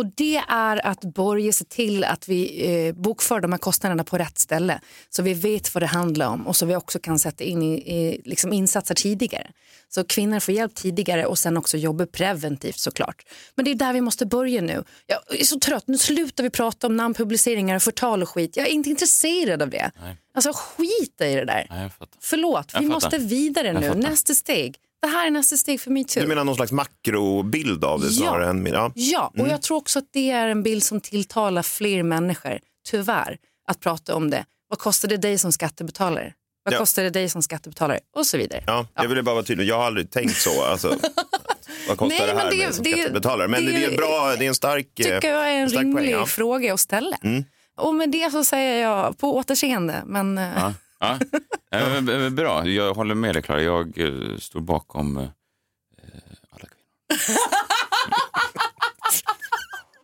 Och 0.00 0.06
det 0.06 0.36
är 0.48 0.86
att 0.86 1.00
börja 1.00 1.52
se 1.52 1.64
till 1.64 2.04
att 2.04 2.28
vi 2.28 2.70
eh, 2.70 2.94
bokför 2.94 3.40
de 3.40 3.52
här 3.52 3.58
kostnaderna 3.58 4.04
på 4.04 4.18
rätt 4.18 4.38
ställe 4.38 4.80
så 5.10 5.22
vi 5.22 5.34
vet 5.34 5.74
vad 5.74 5.82
det 5.82 5.86
handlar 5.86 6.26
om 6.26 6.46
och 6.46 6.56
så 6.56 6.66
vi 6.66 6.76
också 6.76 6.98
kan 6.98 7.18
sätta 7.18 7.44
in 7.44 7.62
i, 7.62 7.72
i 7.72 8.22
liksom 8.24 8.52
insatser 8.52 8.94
tidigare. 8.94 9.50
Så 9.88 10.04
kvinnor 10.04 10.40
får 10.40 10.54
hjälp 10.54 10.74
tidigare 10.74 11.26
och 11.26 11.38
sen 11.38 11.56
också 11.56 11.76
jobba 11.76 12.06
preventivt 12.06 12.78
såklart. 12.78 13.24
Men 13.54 13.64
det 13.64 13.70
är 13.70 13.74
där 13.74 13.92
vi 13.92 14.00
måste 14.00 14.26
börja 14.26 14.60
nu. 14.60 14.84
Jag 15.06 15.40
är 15.40 15.44
så 15.44 15.58
trött, 15.58 15.84
nu 15.86 15.98
slutar 15.98 16.44
vi 16.44 16.50
prata 16.50 16.86
om 16.86 16.96
namnpubliceringar 16.96 17.76
och 17.76 17.82
förtal 17.82 18.22
och 18.22 18.28
skit. 18.28 18.56
Jag 18.56 18.66
är 18.66 18.70
inte 18.70 18.90
intresserad 18.90 19.62
av 19.62 19.70
det. 19.70 19.90
Nej. 20.00 20.16
Alltså 20.34 20.52
skita 20.52 21.26
i 21.26 21.34
det 21.34 21.44
där. 21.44 21.66
Nej, 21.70 21.90
Förlåt, 22.20 22.72
vi 22.80 22.86
måste 22.86 23.18
vidare 23.18 23.72
nu. 23.72 23.94
Nästa 23.94 24.34
steg. 24.34 24.76
Det 25.02 25.08
här 25.08 25.26
är 25.26 25.30
nästa 25.30 25.56
steg 25.56 25.80
för 25.80 25.90
metoo. 25.90 26.22
Du 26.22 26.28
menar 26.28 26.44
någon 26.44 26.56
slags 26.56 26.72
makrobild 26.72 27.84
av 27.84 28.00
det 28.00 28.06
ja. 28.06 28.12
snarare 28.12 28.50
än... 28.50 28.66
Ja, 28.66 28.92
ja. 28.94 29.26
och 29.26 29.38
mm. 29.38 29.50
jag 29.50 29.62
tror 29.62 29.76
också 29.76 29.98
att 29.98 30.08
det 30.12 30.30
är 30.30 30.48
en 30.48 30.62
bild 30.62 30.82
som 30.82 31.00
tilltalar 31.00 31.62
fler 31.62 32.02
människor, 32.02 32.58
tyvärr, 32.88 33.38
att 33.68 33.80
prata 33.80 34.14
om 34.14 34.30
det. 34.30 34.44
Vad 34.68 34.78
kostar 34.78 35.08
det 35.08 35.16
dig 35.16 35.38
som 35.38 35.52
skattebetalare? 35.52 36.34
Vad 36.64 36.74
ja. 36.74 36.78
kostar 36.78 37.02
det 37.02 37.10
dig 37.10 37.28
som 37.28 37.42
skattebetalare? 37.42 38.00
Och 38.16 38.26
så 38.26 38.36
vidare. 38.36 38.64
Ja, 38.66 38.86
jag 38.94 39.08
ville 39.08 39.22
bara 39.22 39.34
vara 39.34 39.44
tydlig. 39.44 39.66
Jag 39.68 39.76
har 39.76 39.84
aldrig 39.84 40.10
tänkt 40.10 40.36
så. 40.36 40.64
Alltså, 40.64 40.88
vad 41.88 41.98
kostar 41.98 42.26
Nej, 42.26 42.34
det 42.34 42.40
här 42.40 42.50
det, 42.50 42.74
som 42.74 42.84
det, 42.84 42.90
skattebetalare? 42.90 43.48
Men 43.48 43.64
det, 43.64 43.72
det, 43.72 43.84
är 43.84 43.96
bra, 43.96 44.36
det 44.38 44.44
är 44.44 44.48
en 44.48 44.54
stark 44.54 44.86
tycker 44.94 45.30
jag 45.30 45.52
är 45.52 45.54
en 45.54 45.68
rimlig 45.68 45.96
poäng, 45.96 46.10
ja. 46.10 46.26
fråga 46.26 46.74
att 46.74 46.80
ställa. 46.80 47.16
Mm. 47.22 47.44
Och 47.76 47.94
med 47.94 48.10
det 48.10 48.30
så 48.30 48.44
säger 48.44 48.82
jag 48.82 49.18
på 49.18 49.36
återseende. 49.36 50.02
Men 50.06 50.38
eh, 50.38 50.48
Ja. 50.56 50.74
Ja. 51.00 51.18
Eh, 51.72 52.30
Bra, 52.30 52.66
jag 52.68 52.94
håller 52.94 53.14
med 53.14 53.34
dig 53.34 53.42
Klara. 53.42 53.62
Jag 53.62 53.98
eh, 53.98 54.36
står 54.38 54.60
bakom 54.60 55.16
eh, 55.16 55.24
alla 56.50 56.66
kvinnor. 56.68 57.38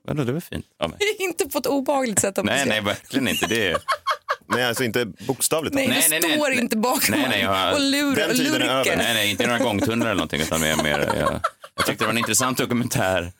Vadå, 0.07 0.25
det 0.25 0.33
var 0.33 0.41
fint. 0.41 0.67
Ja, 0.79 0.89
men. 0.89 0.99
inte 1.19 1.49
på 1.49 1.59
ett 1.59 1.67
obehagligt 1.67 2.19
sätt. 2.19 2.39
Om 2.39 2.47
Nej, 2.47 2.67
nej, 2.67 2.81
verkligen 2.81 3.29
inte. 3.29 3.47
Det 3.47 3.71
är... 3.71 3.79
Nej, 4.49 4.65
alltså 4.65 4.85
inte 4.85 5.05
bokstavligt 5.05 5.75
Nej, 5.75 5.87
talat. 5.87 6.23
du 6.23 6.29
står 6.33 6.53
inte 6.53 6.77
bakom 6.77 7.15
Nej, 7.15 7.27
nej, 7.29 7.41
jag, 7.41 7.75
och 7.75 7.81
lurar 7.81 8.29
och 8.29 8.37
lurkar. 8.37 8.97
Nej, 8.97 9.15
nej, 9.15 9.31
inte 9.31 9.47
några 9.47 9.59
gångtunnlar 9.59 10.07
eller 10.07 10.15
någonting. 10.15 10.41
Utan 10.41 10.61
mer, 10.61 10.77
mer, 10.83 10.99
jag, 10.99 11.41
jag 11.77 11.87
tyckte 11.87 12.05
det 12.05 12.07
var 12.07 12.13
en 12.13 12.19
intressant 12.19 12.59
dokumentär. 12.59 13.33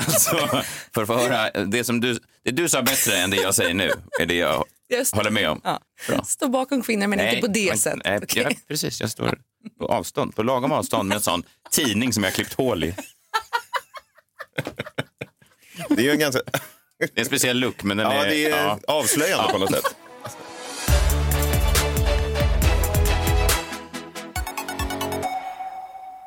Alltså, 0.00 0.62
för 0.94 1.02
att 1.02 1.06
få 1.06 1.14
höra, 1.14 1.50
det, 1.50 1.84
som 1.84 2.00
du, 2.00 2.18
det 2.44 2.50
du 2.50 2.68
sa 2.68 2.82
bättre 2.82 3.16
än 3.16 3.30
det 3.30 3.36
jag 3.36 3.54
säger 3.54 3.74
nu 3.74 3.92
är 4.20 4.26
det 4.26 4.34
jag 4.34 4.64
Håller 5.12 5.30
med 5.30 5.48
om. 5.50 5.60
Ja. 5.64 5.80
Stå 6.24 6.48
bakom 6.48 6.82
kvinnor 6.82 7.06
men 7.06 7.20
inte 7.20 7.40
på 7.40 7.46
det 7.46 7.68
men- 7.68 7.78
sättet. 7.78 8.02
Nej, 8.04 8.18
Okej. 8.22 8.46
ja, 8.50 8.56
precis, 8.68 9.00
jag 9.00 9.10
står 9.10 9.38
på 9.78 9.86
avstånd, 9.86 10.36
på 10.36 10.42
lagom 10.42 10.72
avstånd 10.72 11.08
med 11.08 11.16
en 11.16 11.22
sån 11.22 11.42
tidning 11.70 12.12
som 12.12 12.22
jag 12.24 12.30
har 12.30 12.34
klippt 12.34 12.54
hål 12.54 12.84
i. 12.84 12.94
Det 15.88 15.98
är 16.00 16.04
ju 16.04 16.10
en 16.10 16.18
ganska... 16.18 16.40
Det 16.98 17.04
är 17.16 17.20
en 17.20 17.24
speciell 17.26 17.58
look, 17.60 17.82
men 17.82 17.96
den 17.96 18.06
Ja, 18.10 18.24
är... 18.24 18.28
det 18.30 18.44
är 18.46 18.50
ja. 18.50 18.78
avslöjande 18.86 19.52
på 19.52 19.58
något 19.58 19.70
sätt. 19.70 19.96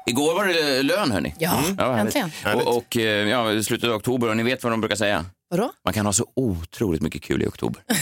Igår 0.06 0.34
var 0.36 0.46
det 0.46 0.84
lön, 0.84 1.12
hörni. 1.12 1.34
Ja, 1.40 1.48
härligt. 1.78 2.16
äntligen. 2.16 2.32
Och, 2.56 2.78
och 2.78 2.98
eh, 2.98 3.28
ja, 3.30 3.52
i 3.52 3.64
slutet 3.64 3.90
av 3.90 3.96
oktober, 3.96 4.30
och 4.30 4.38
ni 4.38 4.44
vet 4.44 4.64
vad 4.64 4.74
de 4.74 4.82
brukar 4.82 4.96
säga? 4.96 5.26
Vadå? 5.50 5.72
Man 5.86 5.94
kan 5.94 6.06
ha 6.06 6.14
så 6.14 6.26
otroligt 6.36 7.02
mycket 7.02 7.22
kul 7.24 7.44
i 7.44 7.48
oktober. 7.48 7.84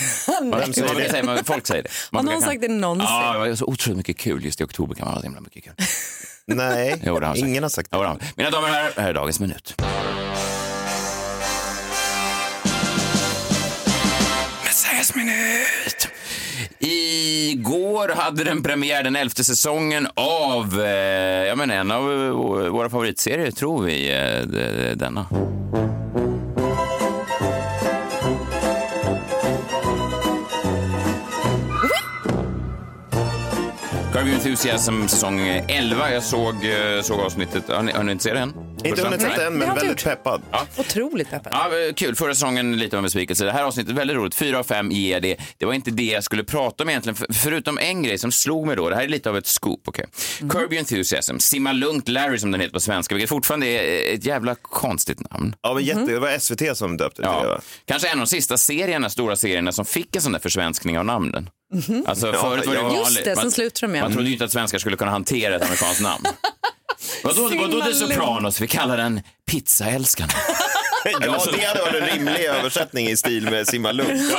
Säger 0.73 0.95
det? 0.95 1.10
Säger 1.10 1.23
man, 1.23 1.43
folk 1.43 1.67
säger 1.67 1.84
det. 1.84 1.89
Har 2.12 2.23
brukar 2.23 2.34
någon 2.34 2.41
kan- 2.41 2.49
sagt 2.51 2.62
det 2.62 2.67
någonsin? 2.67 3.08
Ja, 3.10 3.55
så 3.55 3.65
otroligt 3.65 3.97
mycket 3.97 4.17
kul. 4.17 4.45
Just 4.45 4.62
i 4.62 4.63
oktober 4.63 4.95
kan 4.95 5.05
man 5.05 5.13
ha 5.13 5.21
så 5.21 5.25
himla 5.25 5.41
mycket 5.41 5.63
kul. 5.63 5.73
Nej, 6.45 7.01
Jo, 7.05 7.19
har 7.19 7.38
ingen 7.38 7.63
har 7.63 7.69
sagt 7.69 7.89
Jo, 7.91 7.97
det 7.99 8.08
har 8.08 8.08
han. 8.08 8.19
Mina 8.36 8.49
damer 8.49 8.67
och 8.69 8.73
herrar, 8.75 8.91
här 8.97 9.10
är 9.10 9.13
dagens 9.13 9.39
minut. 9.39 9.75
Messias 14.63 15.15
minut. 15.15 16.08
Igår 16.79 18.10
hade 18.15 18.43
den 18.43 18.63
premiär, 18.63 19.03
den 19.03 19.15
elfte 19.15 19.43
säsongen 19.43 20.08
av 20.15 20.81
eh, 20.81 20.88
jag 21.47 21.58
menar, 21.58 21.75
en 21.75 21.91
av 21.91 22.03
våra 22.71 22.89
favoritserier, 22.89 23.51
tror 23.51 23.84
vi, 23.84 24.12
eh, 24.12 24.97
denna. 24.97 25.25
Enthusiasm 34.45 35.08
säsong 35.08 35.39
11. 35.67 36.12
Jag 36.12 36.23
såg, 36.23 36.55
eh, 36.55 37.01
såg 37.01 37.19
avsnittet. 37.19 37.69
Har 37.69 37.84
ni, 37.84 37.91
har 37.91 38.03
ni 38.03 38.12
inte 38.12 38.23
sett 38.23 38.34
det 38.34 38.39
än? 38.39 38.53
Inte 38.86 39.02
hunnit 39.04 39.21
sett 39.21 39.38
än, 39.39 39.60
det 39.60 39.65
men 39.65 39.76
väldigt 39.76 40.04
peppad. 40.04 40.41
Otroligt 40.78 41.30
peppad. 41.30 41.52
Ja, 41.54 41.65
eh, 41.88 41.93
kul. 41.93 42.15
Förra 42.15 42.34
säsongen 42.34 42.78
lite 42.78 42.95
av 42.95 43.00
en 43.00 43.04
besvikelse. 43.04 43.45
Det 43.45 43.52
här 43.52 43.63
avsnittet 43.63 43.93
väldigt 43.95 44.17
roligt. 44.17 44.36
Fyra 44.36 44.60
av 44.60 44.63
fem 44.63 44.91
ger 44.91 45.19
det. 45.19 45.38
Det 45.58 45.65
var 45.65 45.74
inte 45.74 45.91
det 45.91 46.04
jag 46.04 46.24
skulle 46.24 46.43
prata 46.43 46.84
om 46.84 46.89
egentligen, 46.89 47.15
för, 47.15 47.34
förutom 47.34 47.78
en 47.78 48.04
grej 48.04 48.17
som 48.17 48.32
slog 48.32 48.67
mig 48.67 48.76
då. 48.76 48.89
Det 48.89 48.95
här 48.95 49.04
är 49.04 49.08
lite 49.08 49.30
av 49.30 49.38
ett 49.38 49.48
scoop. 49.48 49.88
Okay. 49.88 50.06
Curb 50.39 50.74
Your 50.74 50.80
Enthusiasm, 50.80 51.39
Simma 51.39 51.71
Lugnt 51.71 52.08
Larry 52.08 52.38
som 52.38 52.52
den 52.52 52.62
heter 52.62 52.74
på 52.74 52.80
svenska, 52.80 53.15
vilket 53.15 53.30
fortfarande 53.30 53.67
är 53.67 54.13
ett 54.13 54.26
jävla 54.26 54.56
konstigt 54.56 55.32
namn. 55.32 55.56
Ja, 55.62 55.74
men 55.74 55.84
jätte, 55.84 56.06
det 56.06 56.19
var 56.19 56.39
SVT 56.39 56.78
som 56.78 56.98
döpte 56.98 57.21
det 57.21 57.28
till 57.28 57.38
det. 57.41 57.48
Ja. 57.48 57.54
va? 57.54 57.62
Kanske 57.86 58.08
en 58.08 58.13
av 58.19 58.26
de 58.26 58.30
sista 58.30 58.58
serierna, 58.58 59.10
stora 59.10 59.36
serierna 59.36 59.71
som 59.71 59.86
fick 59.86 60.15
en 60.15 60.21
sån 60.21 60.32
där 60.32 60.39
försvenskning 60.39 61.00
av 61.00 61.06
namnen. 61.06 61.50
Alltså, 62.06 62.28
Ja, 62.28 62.34
förut 62.34 62.65
var 62.65 62.74
det 62.74 62.80
ja. 62.80 62.84
vanligt. 62.84 63.00
Just 63.08 63.24
det, 63.24 63.36
Man- 63.36 63.41
som 63.41 63.52
slutrum 63.52 63.95
ja. 63.95 64.02
Man 64.02 64.12
trodde 64.13 64.28
ju 64.28 64.34
inte 64.34 64.45
att 64.45 64.52
svenskar 64.52 64.80
skulle 64.80 64.98
kunna 64.98 65.12
hantera 65.12 65.56
ett 65.56 65.63
amerikanskt 65.63 66.02
namn. 66.02 66.24
Vadå, 67.24 67.50
vadå 67.58 67.82
The 67.82 67.94
Sopranos? 67.94 68.62
Vi 68.62 68.68
kallar 68.68 68.98
den 68.98 69.22
Pizzaälskarna. 69.52 70.34
Ja, 71.12 71.20
det 71.52 71.65
hade 71.65 71.80
varit 71.80 71.96
en 71.96 72.08
rimlig 72.08 72.46
översättning 72.46 73.08
i 73.08 73.18
stil 73.18 73.50
med 73.50 73.68
Simma 73.68 73.91
Lugn. 73.91 74.32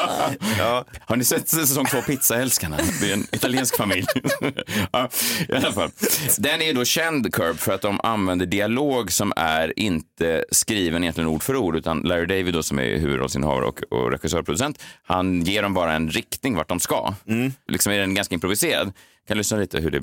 Ja. 0.59 0.85
Har 1.01 1.17
ni 1.17 1.25
sett 1.25 1.49
säsong 1.49 1.87
två 1.87 2.03
Pizzaälskarna? 2.03 2.77
Det 3.01 3.11
är 3.11 3.13
en 3.13 3.27
italiensk 3.33 3.77
familj. 3.77 4.07
ja, 4.93 5.09
i 5.49 5.53
alla 5.53 5.73
fall. 5.73 5.91
Den 6.39 6.63
är 6.63 6.75
då 6.75 6.85
känd, 6.85 7.35
Curb, 7.35 7.59
för 7.59 7.73
att 7.73 7.81
de 7.81 8.01
använder 8.03 8.47
dialog 8.47 9.13
som 9.13 9.33
är 9.37 9.79
inte 9.79 10.45
skriven 10.51 11.03
egentligen 11.03 11.29
ord 11.29 11.43
för 11.43 11.57
ord, 11.57 11.77
utan 11.77 12.01
Larry 12.01 12.27
David 12.27 12.55
då, 12.55 12.63
som 12.63 12.79
är 12.79 12.99
huvudrollsinnehavare 12.99 13.65
och, 13.65 13.83
och 13.91 14.11
regissör 14.11 14.39
och 14.39 14.47
producent, 14.47 14.83
han 15.07 15.43
ger 15.43 15.63
dem 15.63 15.75
bara 15.75 15.93
en 15.93 16.11
riktning 16.11 16.57
vart 16.57 16.69
de 16.69 16.81
ska. 16.81 17.15
Liksom 17.69 17.93
är 17.93 17.99
den 17.99 18.15
ganska 18.15 18.35
improviserad. 18.35 18.93
Kan 19.29 19.37
lyssna 19.39 19.57
lite 19.59 19.79
hur 19.81 19.91
det 19.91 19.97
eh, 19.99 20.03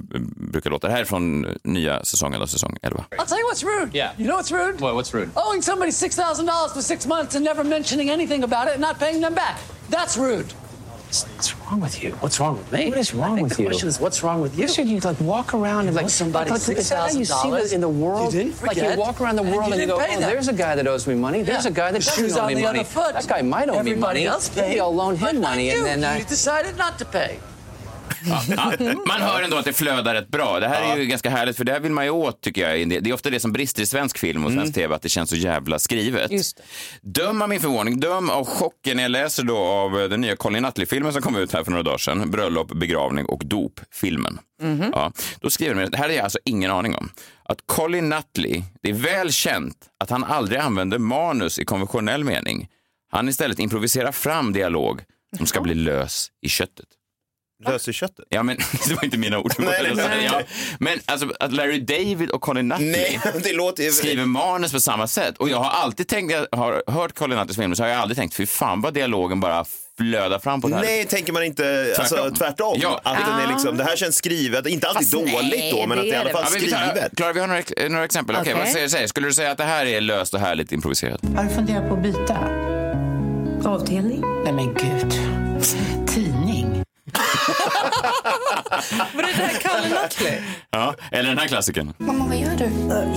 brukar 0.52 0.70
låta. 0.70 0.88
Det 0.88 0.94
här 0.94 1.02
är 1.02 1.06
från 1.06 1.46
nya 1.64 2.04
säsongen, 2.04 2.40
då, 2.40 2.48
säsong 2.48 2.78
11. 2.82 3.06
I'll 3.12 3.26
tell 3.26 3.38
you 3.40 3.48
what's 3.52 3.64
rude. 3.66 3.98
Yeah. 3.98 4.12
You 4.22 4.28
know 4.28 4.38
what's 4.40 4.52
rude? 4.52 4.80
What, 4.82 4.96
what's 4.96 5.14
rude? 5.14 5.30
Owing 5.36 5.62
somebody 5.62 5.92
$6,000 5.92 6.74
for 6.74 6.82
six 6.82 7.08
months 7.08 7.36
and 7.36 7.46
never 7.46 7.64
mentioning 7.64 8.10
anything 8.10 8.44
about 8.44 8.68
it 8.68 8.74
and 8.74 8.82
not 8.82 9.00
paying 9.00 9.22
them 9.22 9.34
back. 9.34 9.58
That's 9.90 10.18
rude. 10.18 10.54
What's 11.38 11.54
wrong 11.70 11.80
with 11.80 12.04
you? 12.04 12.12
What's 12.22 12.40
wrong 12.40 12.58
with 12.58 12.72
me? 12.72 12.90
What 12.90 12.98
is 12.98 13.14
wrong 13.14 13.34
I 13.34 13.36
think 13.36 13.50
with 13.50 13.58
the 13.58 13.64
you? 13.64 13.70
question 13.70 13.88
is, 13.88 14.00
what's 14.00 14.24
wrong 14.24 14.42
with 14.42 14.56
you? 14.58 14.64
You 14.64 14.68
should 14.68 14.88
you 14.90 15.00
like 15.00 15.20
walk 15.22 15.54
around 15.54 15.88
and 15.88 15.96
like 15.96 16.10
somebody 16.10 16.50
Like, 16.50 16.68
is 16.78 16.90
that 16.90 16.98
how 17.12 17.18
you 17.20 17.24
see 17.26 17.34
$6,000 17.50 17.62
this 17.62 17.72
in 17.72 17.82
the 17.82 17.90
world? 17.90 18.34
You 18.34 18.40
didn't 18.44 18.62
like 18.64 18.78
you 18.78 18.82
forget, 18.84 18.98
walk 18.98 19.22
around 19.22 19.36
the 19.36 19.44
and 19.44 19.52
world 19.56 19.68
you 19.68 19.74
and 19.74 19.82
you 19.82 19.88
go, 19.88 20.00
pay 20.00 20.16
oh, 20.16 20.20
them. 20.20 20.30
there's 20.32 20.48
a 20.48 20.54
guy 20.54 20.74
that 20.76 20.88
owes 20.88 21.06
me 21.08 21.14
money. 21.14 21.44
There's 21.44 21.66
Yeah. 21.66 21.72
a 21.72 21.74
guy 21.74 21.92
that 21.92 22.02
Shoes 22.04 22.16
doesn't 22.34 22.40
owe 22.40 22.42
on 22.42 22.48
me 22.48 22.56
the 22.56 22.62
money. 22.64 22.80
other 22.80 22.90
foot. 22.90 23.14
That 23.14 23.28
guy 23.28 23.42
might 23.44 23.70
owe 23.70 23.74
me 23.74 23.80
Everybody 23.80 24.02
money. 24.02 24.26
else 24.26 24.56
Maybe. 24.56 24.80
I'll 24.80 24.96
loan 24.96 25.16
him 25.16 25.36
not 25.40 25.50
money 25.52 25.70
you. 25.70 25.78
and 25.78 26.04
then 26.04 26.04
uh, 26.04 26.18
You 26.18 26.26
decided 26.26 26.78
not 26.78 26.98
to 27.00 27.06
pay. 27.06 27.40
Ja, 28.26 28.74
man 29.08 29.22
hör 29.22 29.42
ändå 29.42 29.58
att 29.58 29.66
det 29.66 29.74
flödar 29.74 30.14
rätt 30.14 30.28
bra. 30.30 30.60
Det 30.60 30.68
här 30.68 30.94
är 30.94 30.98
ju 30.98 31.06
ganska 31.06 31.30
härligt, 31.30 31.58
för 31.58 31.64
det 31.64 31.72
här 31.72 31.80
vill 31.80 31.92
man 31.92 32.06
ju 32.06 32.12
åt, 32.12 32.42
tycker 32.42 32.70
jag. 32.70 32.90
Det 33.04 33.10
är 33.10 33.14
ofta 33.14 33.30
det 33.30 33.40
som 33.40 33.52
brister 33.54 33.84
i 33.84 33.86
svensk 33.86 34.18
film 34.18 34.46
och 34.46 34.52
svensk 34.52 34.74
tv, 34.74 34.96
att 34.96 35.02
det 35.02 35.10
känns 35.10 35.30
så 35.30 35.36
jävla 35.36 35.80
skrivet. 35.80 36.32
Döm 37.02 37.42
av 37.42 37.50
min 37.50 37.60
förvåning, 37.60 38.00
döm 38.00 38.30
av 38.30 38.46
chocken 38.46 38.96
när 38.98 39.04
jag 39.04 39.12
läser 39.12 39.44
då 39.44 39.58
av 39.58 39.92
den 40.10 40.22
nya 40.22 40.36
Colin 40.36 40.64
Nutley-filmen 40.64 41.14
som 41.14 41.22
kom 41.22 41.36
ut 41.36 41.54
här 41.54 41.64
för 41.64 41.72
några 41.72 41.84
dagar 41.84 41.98
sedan. 41.98 42.32
Bröllop, 42.32 42.72
begravning 42.74 43.26
och 43.26 43.46
dop, 43.46 43.80
filmen. 43.94 44.40
Ja, 44.94 45.12
då 45.42 45.50
skriver 45.50 45.76
de, 45.84 45.90
det 45.90 45.98
här 45.98 46.10
är 46.10 46.14
jag 46.14 46.24
alltså 46.24 46.40
ingen 46.46 46.72
aning 46.72 46.96
om, 46.96 47.10
att 47.46 47.58
Colin 47.66 48.10
Nutley, 48.10 48.64
det 48.82 48.90
är 48.90 48.94
väl 48.94 49.32
känt 49.32 49.78
att 50.00 50.10
han 50.10 50.24
aldrig 50.24 50.60
använder 50.60 50.98
manus 50.98 51.60
i 51.60 51.66
konventionell 51.66 52.24
mening. 52.24 52.68
Han 53.12 53.30
istället 53.30 53.60
improviserar 53.60 54.12
fram 54.12 54.54
dialog 54.54 55.02
som 55.38 55.46
ska 55.46 55.62
bli 55.62 55.74
lös 55.74 56.28
i 56.42 56.50
köttet. 56.50 56.86
Lös 57.68 57.88
i 57.88 57.94
köttet. 57.94 58.26
Ja, 58.30 58.44
men 58.44 58.58
det 58.88 58.96
var 58.96 59.04
inte 59.04 59.18
mina 59.18 59.40
ord. 59.40 59.54
Nej, 59.58 59.92
nej, 59.96 60.06
nej. 60.10 60.26
Ja, 60.32 60.42
men 60.80 61.00
alltså 61.06 61.32
att 61.40 61.54
Larry 61.54 61.80
David 61.80 62.30
och 62.30 62.42
Colin 62.42 62.68
Nutley 62.68 62.92
Nej, 62.92 63.20
det 63.44 63.54
låter 63.54 63.84
ju... 63.84 63.92
skriver 63.92 64.26
manus 64.26 64.72
på 64.72 64.80
samma 64.80 65.08
sätt. 65.08 65.38
Och 65.38 65.50
jag 65.50 65.58
har 65.58 65.84
alltid 65.84 66.08
tänkt, 66.08 66.32
jag 66.32 66.48
har 66.60 66.84
hört 66.88 67.16
Colin 67.16 67.38
Nutleys 67.38 67.58
filmer, 67.58 67.76
så 67.76 67.84
har 67.84 67.90
jag 67.90 68.00
aldrig 68.00 68.18
tänkt, 68.18 68.36
fy 68.36 68.46
fan 68.46 68.82
vad 68.82 68.94
dialogen 68.94 69.40
bara 69.40 69.66
flödar 69.98 70.40
fram 70.40 70.62
på 70.62 70.68
det 70.68 70.76
här. 70.76 70.84
Nej, 70.84 71.06
tänker 71.06 71.34
man 71.34 71.44
inte 71.44 71.96
alltså, 72.00 72.16
Tvärtom. 72.16 72.34
tvärtom? 72.36 72.78
Ja. 72.82 73.02
Att 73.04 73.26
den 73.26 73.40
är 73.40 73.48
liksom, 73.48 73.78
det 73.78 73.84
här 73.84 73.96
känns 73.96 74.16
skrivet, 74.16 74.68
inte 74.68 74.88
alltid 74.88 75.12
Fast 75.12 75.26
nej, 75.26 75.36
dåligt 75.36 75.72
då, 75.72 75.88
men 75.88 76.00
att 76.00 76.04
det 76.04 76.10
är 76.10 76.14
i 76.14 76.16
alla 76.18 76.30
fall 76.30 76.44
Ja, 76.44 76.50
skrivet. 76.50 77.16
Klara, 77.18 77.34
vi 77.34 77.40
har 77.40 77.48
några, 77.48 77.64
några 77.90 78.06
exempel. 78.06 78.36
Okej, 78.36 78.54
Okej. 78.54 78.74
vad 78.82 78.92
säger, 78.92 79.08
skulle 79.08 79.28
du 79.28 79.34
säga 79.34 79.52
att 79.52 79.58
det 79.58 79.64
här 79.64 79.86
är 79.86 80.02
löst 80.02 80.34
och 80.34 80.40
härligt 80.40 80.72
improviserat? 80.72 81.22
Har 81.36 81.44
du 81.44 81.50
funderat 81.50 81.90
på 81.90 81.96
att 81.96 82.04
byta? 82.04 82.38
Avdelning? 83.70 84.22
Nej 84.44 84.54
men 84.54 84.74
gud. 84.74 85.14
Var 89.14 89.22
det 89.22 89.34
där 89.38 89.60
Kalle 89.62 90.02
Nutley? 90.02 90.42
Ja, 90.72 90.96
eller 91.12 91.30
den 91.30 91.38
här 91.38 91.48
klassikern. 91.48 91.94
Mamma, 91.98 92.26
vad 92.28 92.38
gör 92.38 92.56
du? 92.58 92.70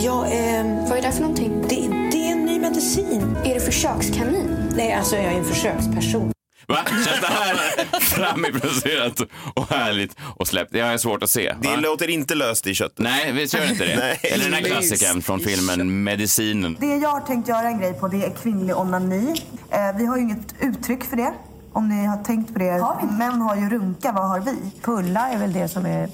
Ja, 0.04 0.26
ehm, 0.26 0.84
Vad 0.88 0.98
är 0.98 1.02
det 1.02 1.12
för 1.12 1.20
någonting? 1.20 1.62
det, 1.68 1.74
det 2.12 2.28
är 2.28 2.32
en 2.32 2.44
ny 2.44 2.60
medicin. 2.60 3.36
Är 3.44 3.54
du 3.54 3.60
försökskanin? 3.60 4.72
Nej, 4.76 4.92
alltså 4.92 5.16
jag 5.16 5.24
är 5.24 5.38
en 5.38 5.44
försöksperson. 5.44 6.32
Va? 6.68 6.78
Känns 6.90 7.20
det 7.20 7.26
här 7.26 7.56
framimproviserat 8.00 9.20
och 9.54 9.70
härligt 9.70 10.16
och 10.36 10.48
släppt? 10.48 10.72
Det 10.72 10.78
jag 10.78 11.00
svårt 11.00 11.22
att 11.22 11.30
se. 11.30 11.54
Det 11.60 11.68
va? 11.68 11.76
låter 11.76 12.10
inte 12.10 12.34
löst 12.34 12.66
i 12.66 12.74
köttet. 12.74 12.98
Nej, 12.98 13.32
visst 13.32 13.54
gör 13.54 13.60
det 13.60 13.68
inte 13.70 13.84
det? 13.84 13.96
Nej. 13.96 14.20
Eller 14.22 14.44
den 14.44 14.54
här 14.54 14.62
klassikern 14.62 15.22
från 15.22 15.40
filmen 15.40 16.04
Medicinen. 16.04 16.76
Det 16.80 16.86
jag 16.96 17.08
har 17.08 17.20
tänkt 17.20 17.48
göra 17.48 17.68
en 17.68 17.78
grej 17.78 17.92
på 17.94 18.08
det 18.08 18.24
är 18.24 18.30
kvinnlig 18.42 18.76
onani. 18.76 19.42
Eh, 19.70 19.78
vi 19.98 20.06
har 20.06 20.16
ju 20.16 20.22
inget 20.22 20.54
uttryck 20.60 21.04
för 21.04 21.16
det. 21.16 21.32
Om 21.76 21.88
ni 21.88 22.06
har 22.06 22.16
tänkt 22.16 22.52
på 22.52 22.58
det. 22.58 22.86
Män 23.18 23.40
har 23.40 23.56
ju 23.56 23.68
runka, 23.68 24.12
vad 24.12 24.28
har 24.28 24.40
vi? 24.40 24.72
Pulla 24.82 25.28
är 25.28 25.38
väl 25.38 25.52
det 25.52 25.68
som 25.68 25.86
är... 25.86 26.08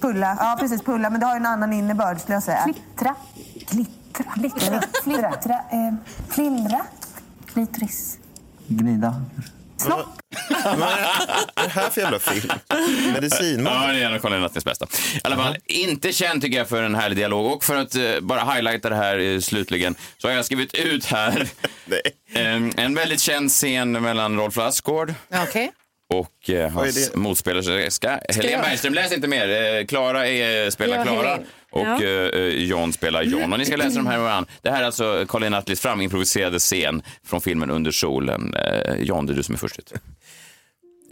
Pulla, 0.00 0.36
ja 0.40 0.56
precis 0.60 0.82
pulla, 0.82 1.10
men 1.10 1.20
det 1.20 1.26
har 1.26 1.34
ju 1.34 1.36
en 1.36 1.46
annan 1.46 1.72
innebörd 1.72 2.20
skulle 2.20 2.34
jag 2.34 2.42
säga. 2.42 2.62
Klittra. 2.64 3.14
Glittra. 3.70 4.24
Glittra. 4.34 4.82
Flittra. 5.02 5.54
Eh, 5.54 5.94
flindra. 6.28 6.80
Klitoris. 7.46 8.18
Gnida. 8.68 9.22
Snopp. 9.76 10.19
Vad 10.64 10.88
är 10.88 11.62
det 11.64 11.68
här 11.70 11.90
för 11.90 12.00
jävla 12.00 12.18
film? 12.18 12.50
Medicinman? 13.12 13.72
Ja, 13.86 13.92
det 13.92 13.98
är 13.98 14.06
en 14.06 14.14
av 14.14 14.18
Colin 14.18 14.40
Nuttings 14.40 14.64
bästa. 14.64 14.86
I 15.14 15.20
alla 15.24 15.36
fall, 15.36 15.56
inte 15.66 16.12
känd 16.12 16.42
tycker 16.42 16.58
jag 16.58 16.68
för 16.68 16.82
en 16.82 16.94
härlig 16.94 17.18
dialog. 17.18 17.52
Och 17.52 17.64
för 17.64 17.76
att 17.76 17.94
eh, 17.94 18.20
bara 18.20 18.40
highlighta 18.54 18.88
det 18.88 18.96
här 18.96 19.18
eh, 19.18 19.40
slutligen 19.40 19.94
så 20.18 20.28
har 20.28 20.34
jag 20.34 20.44
skrivit 20.44 20.74
ut 20.74 21.04
här 21.04 21.48
em, 22.34 22.72
en 22.76 22.94
väldigt 22.94 23.20
känd 23.20 23.50
scen 23.50 23.92
mellan 23.92 24.36
Rolf 24.40 24.56
Lassgård 24.56 25.14
Okej. 25.48 25.72
och 26.14 26.50
eh, 26.50 26.70
hans 26.70 27.14
motspelerska 27.14 28.08
Helene 28.28 28.50
jag? 28.52 28.62
Bergström. 28.62 28.94
Läs 28.94 29.12
inte 29.12 29.28
mer. 29.28 29.78
Eh, 29.78 29.86
Klara 29.86 30.26
är- 30.28 30.70
spelar 30.70 30.96
Ja, 30.96 31.02
Klara 31.04 31.28
Helene. 31.28 31.44
och 31.72 31.86
Ja. 31.86 32.02
eh, 32.02 32.46
John 32.48 32.92
spelar 32.92 33.22
John. 33.22 33.52
Och 33.52 33.58
ni 33.58 33.64
ska 33.66 33.76
läsa 33.76 33.96
de 33.96 34.06
här 34.06 34.16
med 34.16 34.22
varandra. 34.24 34.50
Det 34.62 34.70
här 34.70 34.80
är 34.82 34.86
alltså 34.86 35.24
Colin 35.28 35.52
Nutleys 35.52 35.80
framimproviserade 35.80 36.58
scen 36.58 37.02
från 37.26 37.40
filmen 37.40 37.70
Under 37.70 37.90
solen. 37.90 38.54
Eh, 38.54 38.94
John, 38.98 39.26
det 39.26 39.32
är 39.32 39.34
du 39.36 39.42
som 39.42 39.54
är 39.54 39.58
först 39.58 39.78
ut. 39.78 39.92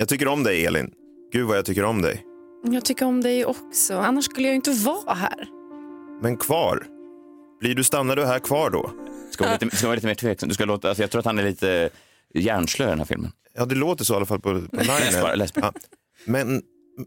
Jag 0.00 0.08
tycker 0.08 0.28
om 0.28 0.42
dig, 0.42 0.66
Elin. 0.66 0.90
Gud 1.32 1.46
vad 1.46 1.56
jag 1.56 1.64
tycker 1.64 1.84
om 1.84 2.02
dig. 2.02 2.24
Jag 2.62 2.84
tycker 2.84 3.04
om 3.06 3.20
dig 3.20 3.44
också. 3.44 3.94
Annars 3.94 4.24
skulle 4.24 4.46
jag 4.46 4.54
inte 4.54 4.70
vara 4.70 5.14
här. 5.14 5.48
Men 6.22 6.36
kvar? 6.36 6.86
Blir 7.60 7.74
du, 7.74 7.84
stannar 7.84 8.16
du 8.16 8.24
här 8.24 8.38
kvar 8.38 8.70
då? 8.70 8.90
Ska 9.30 9.44
vara 9.44 9.56
lite, 9.60 9.76
ska 9.76 9.86
vara 9.86 9.94
lite 9.94 10.06
mer 10.06 10.14
tveksam. 10.14 10.48
Du 10.48 10.54
ska 10.54 10.64
låta, 10.64 10.88
alltså 10.88 11.02
jag 11.02 11.10
tror 11.10 11.18
att 11.18 11.26
han 11.26 11.38
är 11.38 11.42
lite 11.44 11.90
hjärnslö 12.34 12.84
i 12.86 12.88
den 12.88 12.98
här 12.98 13.06
filmen. 13.06 13.30
Ja, 13.54 13.64
det 13.64 13.74
låter 13.74 14.04
så 14.04 14.12
i 14.14 14.16
alla 14.16 14.26
fall 14.26 14.40
på, 14.40 14.60
på 14.60 14.76
Läs 14.76 15.08
linen. 15.08 15.22
bara, 15.22 15.34
läs 15.34 15.54
bara. 15.54 15.72
Ja. 15.74 15.80
Men, 16.24 16.62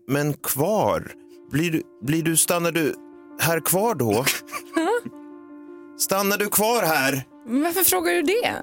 men 0.08 0.34
kvar? 0.34 1.12
Blir 1.52 1.72
du, 1.72 1.82
blir 2.02 2.24
du, 2.24 2.38
stannar 2.38 2.72
du 2.72 2.96
här 3.40 3.60
kvar 3.60 3.96
då? 3.96 4.26
Stannar 6.00 6.38
du 6.38 6.48
kvar 6.48 6.82
här? 6.84 7.24
Men 7.48 7.64
varför 7.64 7.84
frågar 7.84 8.14
du 8.14 8.22
det? 8.22 8.54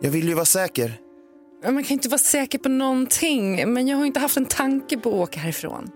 Jag 0.00 0.10
vill 0.10 0.28
ju 0.28 0.34
vara 0.34 0.44
säker. 0.44 1.00
Man 1.72 1.84
kan 1.84 1.92
inte 1.94 2.08
vara 2.08 2.18
säker 2.18 2.58
på 2.58 2.68
någonting. 2.68 3.72
Men 3.72 3.88
jag 3.88 3.96
har 3.96 4.04
inte 4.04 4.20
haft 4.20 4.36
en 4.36 4.46
tanke 4.46 4.98
på 4.98 5.08
att 5.08 5.14
åka 5.14 5.40
härifrån. 5.40 5.90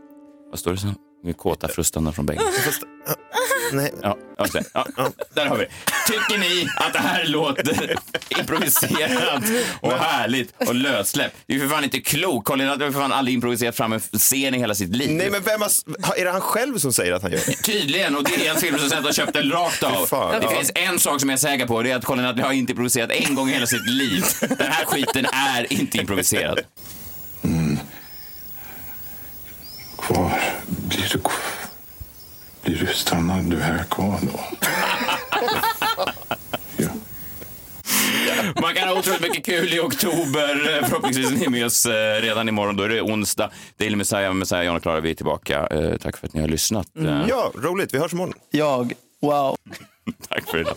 Vad 0.50 0.58
står 0.58 0.70
det 0.70 0.78
sen? 0.78 0.94
Vi 1.22 1.30
är 1.30 1.34
kåta 1.34 1.68
frustande 1.68 2.12
från 2.12 2.26
bänken. 2.26 2.46
Nej. 3.72 3.92
Ja, 4.02 4.18
okej. 4.38 4.62
ja, 4.74 4.86
där 5.34 5.46
har 5.46 5.56
vi 5.56 5.64
det. 5.64 5.70
Tycker 6.06 6.38
ni 6.38 6.68
att 6.76 6.92
det 6.92 6.98
här 6.98 7.24
låter 7.26 7.96
improviserat 8.28 9.42
och 9.80 9.92
härligt 9.92 10.54
och 10.68 10.74
lössläppt? 10.74 11.36
Det 11.46 11.52
är 11.52 11.58
ju 11.58 11.68
för 11.68 11.74
fan 11.74 11.84
inte 11.84 12.00
klokt. 12.00 12.46
Colin 12.46 12.68
har 12.68 12.76
ju 12.76 12.92
för 12.92 13.00
fan 13.00 13.12
aldrig 13.12 13.34
improviserat 13.34 13.76
fram 13.76 13.92
en 13.92 14.00
scen 14.00 14.54
i 14.54 14.58
hela 14.58 14.74
sitt 14.74 14.96
liv. 14.96 15.10
Nej, 15.12 15.30
men 15.30 15.42
vem 15.42 15.60
har, 16.02 16.14
är 16.16 16.24
det 16.24 16.30
han 16.30 16.40
själv 16.40 16.78
som 16.78 16.92
säger 16.92 17.12
att 17.12 17.22
han 17.22 17.30
gör 17.30 17.40
det? 17.46 17.52
Tydligen, 17.52 18.16
och 18.16 18.24
det 18.24 18.46
är 18.46 18.50
en 18.54 18.60
filmproducent 18.60 19.06
har 19.06 19.12
köpt 19.12 19.32
den 19.32 19.50
rakt 19.50 19.82
av. 19.82 20.06
fan, 20.06 20.40
det 20.40 20.46
ja. 20.46 20.50
finns 20.50 20.72
en 20.74 20.98
sak 20.98 21.20
som 21.20 21.28
jag 21.28 21.36
är 21.36 21.40
säker 21.40 21.66
på, 21.66 21.82
det 21.82 21.90
är 21.90 21.96
att 21.96 22.04
Colin 22.04 22.24
Nutley 22.24 22.44
har 22.44 22.52
inte 22.52 22.72
improviserat 22.72 23.10
en 23.10 23.34
gång 23.34 23.48
i 23.48 23.52
hela 23.52 23.66
sitt 23.66 23.88
liv. 23.88 24.24
Den 24.40 24.72
här 24.72 24.84
skiten 24.84 25.26
är 25.32 25.72
inte 25.72 25.98
improviserad. 25.98 26.60
Kvar. 30.14 30.40
Blir 30.88 31.08
du, 31.12 31.20
blir 32.64 32.86
du 32.86 32.94
stannar 32.94 33.42
du 33.42 33.56
här 33.60 33.84
kvar 33.84 34.18
då? 34.22 34.40
Man 38.60 38.74
kan 38.74 38.88
ha 38.88 38.98
otroligt 38.98 39.20
mycket 39.20 39.44
kul 39.44 39.74
i 39.74 39.80
oktober. 39.80 40.82
Förhoppningsvis 40.88 41.30
är 41.30 41.36
ni 41.36 41.48
med 41.48 41.66
oss 41.66 41.86
eh, 41.86 42.20
redan 42.22 42.48
imorgon. 42.48 42.76
Då 42.76 42.82
är 42.82 42.88
det 42.88 43.02
onsdag. 43.02 43.50
Daily 43.78 43.96
Messiah, 43.96 44.32
Messiah, 44.34 44.62
John 44.64 44.76
och 44.76 44.82
Klara, 44.82 45.00
vi 45.00 45.10
är 45.10 45.14
tillbaka. 45.14 45.66
Eh, 45.66 45.96
Tack 45.96 46.16
för 46.16 46.26
att 46.26 46.34
ni 46.34 46.40
har 46.40 46.48
lyssnat. 46.48 46.86
Eh, 46.98 47.24
Ja, 47.28 47.52
roligt. 47.54 47.94
Vi 47.94 47.98
hörs 47.98 48.12
imorgon. 48.12 48.34
Jag, 48.50 48.92
wow. 49.22 49.56
Tack 50.28 50.50
för 50.50 50.58
idag. 50.58 50.76